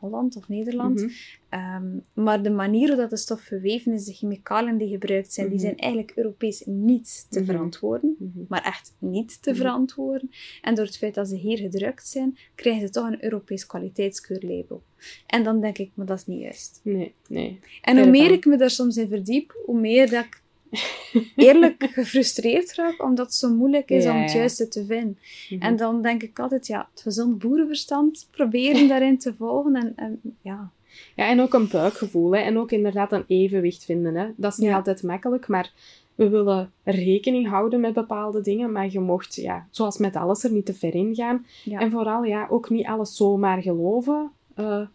Holland 0.00 0.36
of 0.36 0.48
Nederland. 0.48 1.00
Mhm. 1.00 1.10
Ehm, 1.48 1.86
maar 2.14 2.42
de 2.42 2.50
manier 2.50 2.88
hoe 2.88 2.96
dat 2.96 3.10
de 3.10 3.16
stof 3.16 3.40
verweven 3.40 3.92
is, 3.92 4.04
de 4.04 4.12
chemicaliën 4.12 4.76
die 4.78 4.88
gebruikt 4.88 5.32
zijn, 5.32 5.46
die 5.46 5.56
Mhm. 5.56 5.64
zijn 5.66 5.76
eigenlijk 5.78 6.12
Europees 6.16 6.62
niet 6.66 7.26
te 7.30 7.38
Mhm. 7.40 7.48
verantwoorden. 7.50 8.16
Maar 8.48 8.62
echt 8.64 8.94
niet 8.98 9.42
te 9.42 9.54
verantwoorden. 9.54 10.30
En 10.62 10.74
door 10.74 10.84
het 10.84 10.96
feit 10.96 11.14
dat 11.14 11.28
ze 11.28 11.36
hier 11.36 11.58
gedrukt 11.58 12.06
zijn, 12.08 12.36
krijgen 12.54 12.86
ze 12.86 12.92
toch 12.92 13.06
een 13.06 13.24
Europees 13.24 13.66
kwaliteitskeurlabel. 13.66 14.82
En 15.26 15.42
dan 15.44 15.60
denk 15.60 15.78
ik, 15.78 15.90
maar 15.94 16.06
dat 16.06 16.18
is 16.18 16.26
niet 16.26 16.40
juist. 16.40 16.80
Nee, 16.84 17.14
nee. 17.28 17.60
En 17.82 17.98
hoe 17.98 18.10
meer 18.10 18.30
ik 18.30 18.44
me 18.44 18.56
daar 18.56 18.70
soms 18.70 18.96
in 18.96 19.08
verdiep, 19.08 19.60
hoe 19.64 19.80
meer 19.80 20.10
dat 20.10 20.24
ik 20.24 20.42
eerlijk 21.36 21.88
gefrustreerd 21.92 22.74
raak, 22.74 23.02
omdat 23.02 23.26
het 23.26 23.34
zo 23.34 23.54
moeilijk 23.54 23.90
is 23.90 24.04
Ja, 24.04 24.14
om 24.14 24.22
het 24.22 24.32
juiste 24.32 24.68
te 24.68 24.84
vinden. 24.86 25.18
Mhm. 25.48 25.62
En 25.62 25.76
dan 25.76 26.02
denk 26.02 26.22
ik 26.22 26.38
altijd, 26.38 26.66
ja, 26.66 26.88
het 26.90 27.02
gezond 27.02 27.38
boerenverstand, 27.38 28.28
proberen 28.30 28.88
daarin 28.94 29.18
te 29.18 29.34
volgen. 29.34 29.74
En, 29.74 29.92
en 29.96 30.20
ja, 30.42 30.70
Ja, 31.16 31.28
en 31.28 31.40
ook 31.40 31.54
een 31.54 31.68
buikgevoel. 31.68 32.34
Hè. 32.34 32.40
En 32.40 32.58
ook 32.58 32.70
inderdaad 32.70 33.12
een 33.12 33.24
evenwicht 33.26 33.84
vinden. 33.84 34.14
Hè. 34.14 34.26
Dat 34.36 34.52
is 34.52 34.58
niet 34.58 34.72
altijd 34.72 35.02
makkelijk, 35.02 35.48
maar 35.48 35.72
we 36.14 36.28
willen 36.28 36.72
rekening 36.84 37.48
houden 37.48 37.80
met 37.80 37.92
bepaalde 37.92 38.40
dingen. 38.40 38.72
Maar 38.72 38.90
je 38.90 39.00
mocht, 39.00 39.34
ja, 39.34 39.66
zoals 39.70 39.98
met 39.98 40.16
alles, 40.16 40.44
er 40.44 40.52
niet 40.52 40.66
te 40.66 40.74
ver 40.74 40.94
in 40.94 41.14
gaan. 41.14 41.46
Ja. 41.64 41.80
En 41.80 41.90
vooral 41.90 42.24
ja, 42.24 42.46
ook 42.50 42.70
niet 42.70 42.86
alles 42.86 43.16
zomaar 43.16 43.62
geloven. 43.62 44.30
Eh, 44.54 44.86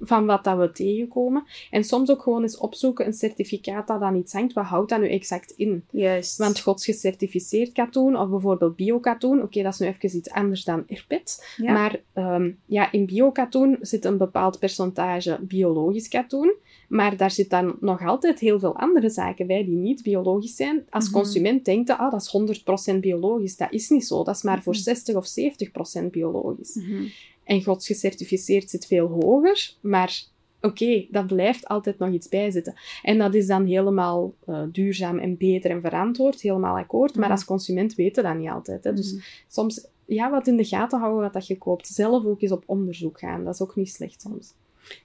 van 0.00 0.26
wat 0.26 0.44
dat 0.44 0.58
we 0.58 0.72
tegenkomen. 0.72 1.44
En 1.70 1.84
soms 1.84 2.10
ook 2.10 2.22
gewoon 2.22 2.42
eens 2.42 2.58
opzoeken 2.58 3.06
een 3.06 3.12
certificaat 3.12 3.86
dat 3.86 4.00
dan 4.00 4.16
iets 4.16 4.32
hangt. 4.32 4.52
Wat 4.52 4.64
houdt 4.64 4.90
dat 4.90 5.00
nu 5.00 5.08
exact 5.08 5.50
in? 5.50 5.84
Juist. 5.90 6.36
Want 6.38 6.60
godsgecertificeerd 6.60 7.72
katoen, 7.72 8.16
of 8.16 8.28
bijvoorbeeld 8.28 8.76
biokatoen, 8.76 9.42
oké, 9.42 9.62
dat 9.62 9.72
is 9.72 9.78
nu 9.78 9.86
even 9.86 10.16
iets 10.18 10.30
anders 10.30 10.64
dan 10.64 10.84
erpet. 10.88 11.46
Ja. 11.56 11.72
Maar 11.72 12.00
ehm, 12.12 12.50
ja, 12.66 12.92
in 12.92 13.06
biokatoen 13.06 13.76
zit 13.80 14.04
een 14.04 14.18
bepaald 14.18 14.58
percentage 14.58 15.38
biologisch 15.40 16.08
katoen. 16.08 16.54
Maar 16.88 17.16
daar 17.16 17.30
zit 17.30 17.50
dan 17.50 17.76
nog 17.80 18.06
altijd 18.06 18.38
heel 18.38 18.58
veel 18.58 18.76
andere 18.76 19.10
zaken 19.10 19.46
bij 19.46 19.64
die 19.64 19.76
niet 19.76 20.02
biologisch 20.02 20.56
zijn. 20.56 20.86
Als 20.90 21.04
Mhm. 21.04 21.14
consument 21.14 21.64
denkt 21.64 21.88
je, 21.88 21.96
ah, 21.98 22.10
dat 22.10 22.20
is 22.20 22.28
100% 22.28 23.00
biologisch. 23.00 23.56
Dat 23.56 23.72
is 23.72 23.88
niet 23.88 24.06
zo. 24.06 24.24
Dat 24.24 24.36
is 24.36 24.42
maar 24.42 24.62
voor 24.62 24.72
Mhm. 24.72 24.82
60 24.82 25.14
of 25.16 25.26
70% 25.26 26.10
biologisch. 26.10 26.74
Mhm. 26.74 27.02
En 27.46 27.62
godsgecertificeerd 27.64 28.70
zit 28.70 28.86
veel 28.86 29.06
hoger, 29.08 29.74
maar 29.80 30.22
oké, 30.60 31.06
dat 31.10 31.26
blijft 31.26 31.66
altijd 31.66 31.98
nog 31.98 32.12
iets 32.12 32.28
bijzitten. 32.28 32.74
En 33.02 33.18
dat 33.18 33.34
is 33.34 33.46
dan 33.46 33.66
helemaal 33.66 34.34
eh, 34.46 34.62
duurzaam 34.72 35.18
en 35.18 35.36
beter 35.36 35.70
en 35.70 35.80
verantwoord, 35.80 36.40
helemaal 36.40 36.76
akkoord. 36.76 37.14
Maar 37.16 37.30
als 37.30 37.44
consument 37.44 37.94
weten 37.94 38.22
dat 38.22 38.36
niet 38.36 38.48
altijd. 38.48 38.84
Hè. 38.84 38.92
Dus 38.92 39.12
Mhm. 39.12 39.22
soms 39.48 39.86
ja, 40.06 40.30
wat 40.30 40.46
in 40.46 40.56
de 40.56 40.64
gaten 40.64 40.98
houden 40.98 41.22
wat 41.22 41.32
dat 41.32 41.46
je 41.46 41.58
koopt. 41.58 41.86
Zelf 41.86 42.24
ook 42.24 42.40
eens 42.42 42.52
op 42.52 42.62
onderzoek 42.66 43.18
gaan. 43.18 43.44
Dat 43.44 43.54
is 43.54 43.62
ook 43.62 43.76
niet 43.76 43.88
slecht 43.90 44.20
soms. 44.20 44.54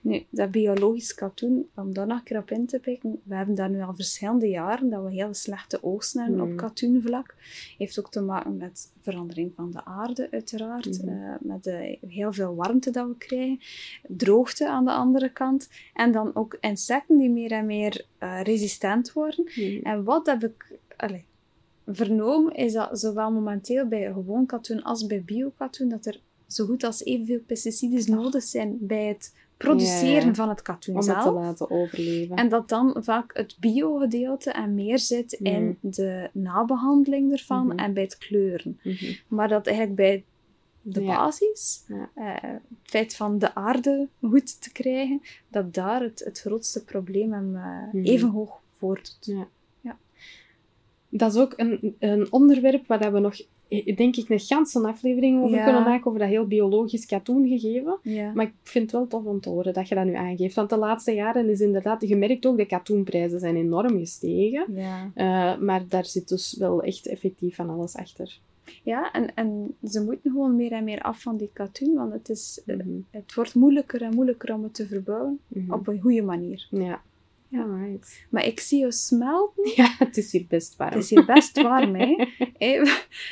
Nu, 0.02 0.24
dat 0.30 0.52
biologisch 0.52 1.14
katoen, 1.14 1.70
om 1.76 1.94
daar 1.94 2.08
nog 2.08 2.18
een 2.18 2.24
keer 2.24 2.38
op 2.38 2.52
in 2.52 2.66
te 2.66 2.80
pikken, 2.80 3.20
we 3.24 3.36
hebben 3.36 3.56
daar 3.56 3.70
nu 3.70 3.82
al 3.82 3.96
verschillende 3.96 4.48
jaren 4.48 4.90
dat 4.90 5.04
we 5.04 5.12
heel 5.12 5.34
slechte 5.34 5.84
oogsten 5.84 6.22
hebben 6.24 6.42
Mm. 6.46 6.52
op 6.52 6.58
katoenvlak. 6.58 7.36
Heeft 7.78 8.00
ook 8.00 8.12
te 8.12 8.22
maken 8.22 8.58
met 8.58 8.92
verandering 9.02 9.52
van 9.56 9.72
de 9.72 9.86
aarde, 9.86 10.28
uiteraard. 10.32 11.02
Mhm. 11.04 11.08
eh, 11.10 11.34
met 11.40 11.64
de, 11.64 11.98
heel 12.08 12.34
veel 12.34 12.56
warmte 12.56 12.92
dat 12.92 13.08
we 13.08 13.18
krijgen. 13.18 13.60
Droogte 14.08 14.70
aan 14.70 14.86
de 14.86 14.92
andere 14.92 15.30
kant. 15.30 15.70
En 15.94 16.12
dan 16.12 16.36
ook 16.36 16.58
insecten 16.60 17.18
die 17.18 17.30
meer 17.30 17.52
en 17.52 17.66
meer 17.66 18.06
eh, 18.18 18.42
resistent 18.44 19.14
worden. 19.14 19.46
En 19.84 20.04
wat 20.04 20.26
heb 20.26 20.44
ik 20.44 20.78
allee, 20.98 21.26
vernomen, 21.88 22.54
is 22.56 22.74
dat 22.74 23.00
zowel 23.00 23.32
momenteel 23.32 23.86
bij 23.88 24.12
gewoon 24.14 24.46
katoen 24.46 24.84
als 24.84 25.06
bij 25.06 25.24
biokatoen, 25.24 25.90
dat 25.90 26.06
er 26.06 26.20
zo 26.48 26.66
goed 26.66 26.84
als 26.84 27.04
evenveel 27.04 27.40
pesticiden 27.46 28.12
nodig 28.16 28.44
zijn 28.44 28.78
bij 28.80 29.06
het 29.06 29.34
produceren 29.62 30.26
Ja, 30.28 30.34
van 30.34 30.50
het 30.50 30.62
katoen 30.62 30.96
Om 30.96 31.08
het 31.08 31.16
te 31.16 31.22
zelf. 31.22 31.36
laten 31.36 31.70
overleven. 31.72 32.36
En 32.36 32.50
dat 32.50 32.70
dan 32.70 32.96
vaak 33.00 33.38
het 33.38 33.56
bio-gedeelte 33.60 34.52
en 34.52 34.74
meer 34.76 35.00
zit 35.00 35.32
in 35.34 35.78
de 35.82 36.30
nabehandeling 36.34 37.32
ervan 37.32 37.68
Mhm. 37.68 37.78
en 37.80 37.94
bij 37.94 38.04
het 38.04 38.18
kleuren. 38.18 38.80
Mhm. 38.84 39.06
Maar 39.28 39.48
dat 39.48 39.68
eigenlijk 39.68 39.96
bij 39.96 40.24
de 40.82 41.02
Ja. 41.02 41.16
basis, 41.16 41.84
Ja. 41.88 42.10
eh, 42.16 42.50
het 42.52 42.62
feit 42.84 43.16
van 43.16 43.40
de 43.40 43.56
aarde 43.56 44.08
goed 44.22 44.62
te 44.62 44.72
krijgen, 44.72 45.22
dat 45.48 45.74
daar 45.74 46.02
het, 46.02 46.20
het 46.26 46.40
grootste 46.40 46.84
probleem 46.84 47.34
hem 47.34 47.56
eh, 47.56 47.64
Mhm. 47.94 48.04
even 48.06 48.30
hoog 48.30 48.60
voordoet. 48.78 49.34
Dat 51.14 51.34
is 51.34 51.40
ook 51.42 51.54
een, 51.56 51.96
een 52.00 52.28
onderwerp 52.32 52.88
waar 52.88 53.00
dat 53.00 53.12
we 53.12 53.20
nog, 53.20 53.36
denk 53.96 54.16
ik, 54.16 54.30
een 54.30 54.40
ganse 54.40 54.80
aflevering 54.88 55.44
over 55.44 55.58
Ja. 55.58 55.64
kunnen 55.64 55.84
maken, 55.84 56.08
over 56.08 56.20
dat 56.20 56.30
heel 56.30 56.48
biologisch 56.48 57.06
katoen 57.06 57.48
gegeven. 57.48 57.98
Ja. 58.04 58.32
Maar 58.34 58.46
ik 58.46 58.54
vind 58.64 58.84
het 58.84 58.92
wel 58.92 59.08
tof 59.08 59.26
om 59.26 59.40
te 59.40 59.50
horen 59.50 59.74
dat 59.74 59.88
je 59.88 59.96
dat 59.96 60.06
nu 60.06 60.14
aangeeft. 60.16 60.56
Want 60.56 60.70
de 60.70 60.78
laatste 60.78 61.12
jaren 61.14 61.50
is 61.50 61.60
inderdaad, 61.62 62.08
je 62.08 62.16
merkt 62.16 62.46
ook, 62.46 62.58
de 62.58 62.66
katoenprijzen 62.66 63.40
zijn 63.40 63.56
enorm 63.56 63.98
gestegen. 64.00 64.66
Ja. 64.76 65.12
Eh, 65.14 65.60
maar 65.60 65.84
daar 65.88 66.06
zit 66.06 66.28
dus 66.30 66.56
wel 66.60 66.82
echt 66.84 67.08
effectief 67.08 67.56
van 67.56 67.70
alles 67.70 67.96
achter. 67.96 68.40
Ja, 68.84 69.12
en, 69.12 69.36
en 69.36 69.76
ze 69.84 70.04
moeten 70.04 70.32
gewoon 70.32 70.56
meer 70.56 70.72
en 70.72 70.84
meer 70.84 71.02
af 71.02 71.22
van 71.22 71.38
die 71.38 71.50
katoen, 71.54 71.94
want 71.96 72.14
het, 72.14 72.30
is, 72.30 72.62
Mhm. 72.66 72.80
het 73.10 73.34
wordt 73.34 73.56
moeilijker 73.56 74.02
en 74.02 74.14
moeilijker 74.16 74.54
om 74.54 74.64
het 74.64 74.74
te 74.74 74.88
verbouwen 74.88 75.40
Mhm. 75.48 75.74
op 75.74 75.88
een 75.88 76.02
goede 76.02 76.22
manier. 76.22 76.68
Ja. 76.70 77.02
Ja. 77.52 77.62
Alright. 77.62 78.26
Maar 78.30 78.46
ik 78.46 78.60
zie 78.60 78.80
je 78.80 78.92
smelten. 78.92 79.72
Ja, 79.76 79.96
het 79.98 80.18
is 80.18 80.32
hier 80.32 80.46
best 80.50 80.76
warm. 80.78 80.92
Het 80.94 81.04
is 81.04 81.10
hier 81.10 81.26
best 81.26 81.62
warm, 81.62 81.96
hè? 81.96 82.16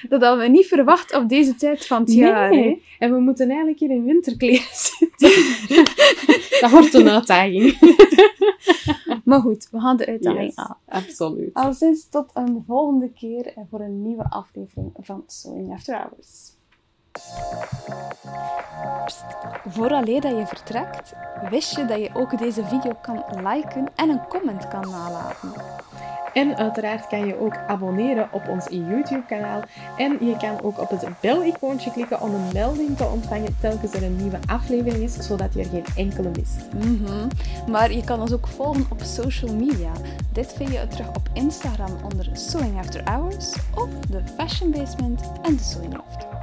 Dat 0.09 0.21
hadden 0.21 0.39
we 0.39 0.47
niet 0.47 0.65
verwacht 0.67 1.15
op 1.15 1.29
deze 1.29 1.55
tijd 1.55 1.85
van 1.87 2.01
het 2.01 2.13
jaar, 2.13 2.49
hè? 2.53 2.81
En 2.99 3.13
we 3.13 3.19
moeten 3.19 3.47
eigenlijk 3.47 3.79
hier 3.79 3.89
in 3.91 4.05
winterkleren 4.05 4.75
zitten. 4.87 5.29
dat 6.59 6.71
wordt 6.71 6.93
een 6.93 7.09
uitdaging. 7.09 7.77
Maar 9.23 9.39
goed, 9.41 9.67
we 9.71 9.79
gaan 9.79 9.97
de 9.97 10.05
uitdaging 10.05 10.43
Yes, 10.43 10.55
aan. 10.55 10.77
absoluut. 10.87 11.53
Al 11.53 11.73
sinds 11.73 12.09
tot 12.09 12.29
een 12.33 12.63
volgende 12.67 13.11
keer 13.11 13.53
en 13.55 13.67
voor 13.69 13.79
een 13.79 14.01
nieuwe 14.01 14.29
aflevering 14.29 14.91
van 14.99 15.23
Sewing 15.27 15.71
After 15.73 15.95
Hours. 15.95 16.57
Vooraleer 19.67 20.21
dat 20.21 20.37
je 20.37 20.45
vertrekt, 20.47 21.13
wist 21.49 21.75
je 21.75 21.85
dat 21.85 21.99
je 21.99 22.09
ook 22.13 22.37
deze 22.37 22.65
video 22.65 22.91
kan 23.01 23.23
liken 23.43 23.87
en 23.95 24.09
een 24.09 24.27
comment 24.27 24.67
kan 24.67 24.89
nalaten. 24.89 25.53
En 26.33 26.57
uiteraard 26.57 27.07
kan 27.07 27.25
je 27.25 27.39
ook 27.39 27.57
abonneren 27.67 28.27
op 28.31 28.47
ons 28.47 28.67
YouTube-kanaal. 28.69 29.61
En 29.97 30.17
je 30.25 30.37
kan 30.37 30.61
ook 30.61 30.79
op 30.79 30.89
het 30.89 31.07
bel-icoontje 31.19 31.91
klikken 31.91 32.21
om 32.21 32.33
een 32.33 32.53
melding 32.53 32.97
te 32.97 33.05
ontvangen 33.05 33.57
telkens 33.59 33.93
er 33.93 34.03
een 34.03 34.15
nieuwe 34.15 34.39
aflevering 34.45 35.03
is, 35.03 35.13
zodat 35.13 35.53
je 35.53 35.59
er 35.59 35.65
geen 35.65 35.85
enkele 35.95 36.29
mist. 36.29 36.73
Mhm. 36.73 37.27
Maar 37.71 37.91
je 37.91 38.03
kan 38.03 38.21
ons 38.21 38.33
ook 38.33 38.47
volgen 38.47 38.85
op 38.89 39.01
social 39.01 39.53
media. 39.53 39.91
Dit 40.31 40.53
vind 40.53 40.71
je 40.71 40.87
terug 40.87 41.07
op 41.07 41.29
Instagram 41.33 41.97
onder 42.03 42.29
Sewing 42.33 42.79
After 42.79 43.01
Hours 43.03 43.53
of 43.75 43.89
The 44.09 44.21
Fashion 44.37 44.71
Basement 44.71 45.21
en 45.41 45.57
The 45.57 45.63
Sewing 45.63 45.93
Loft. 45.93 46.38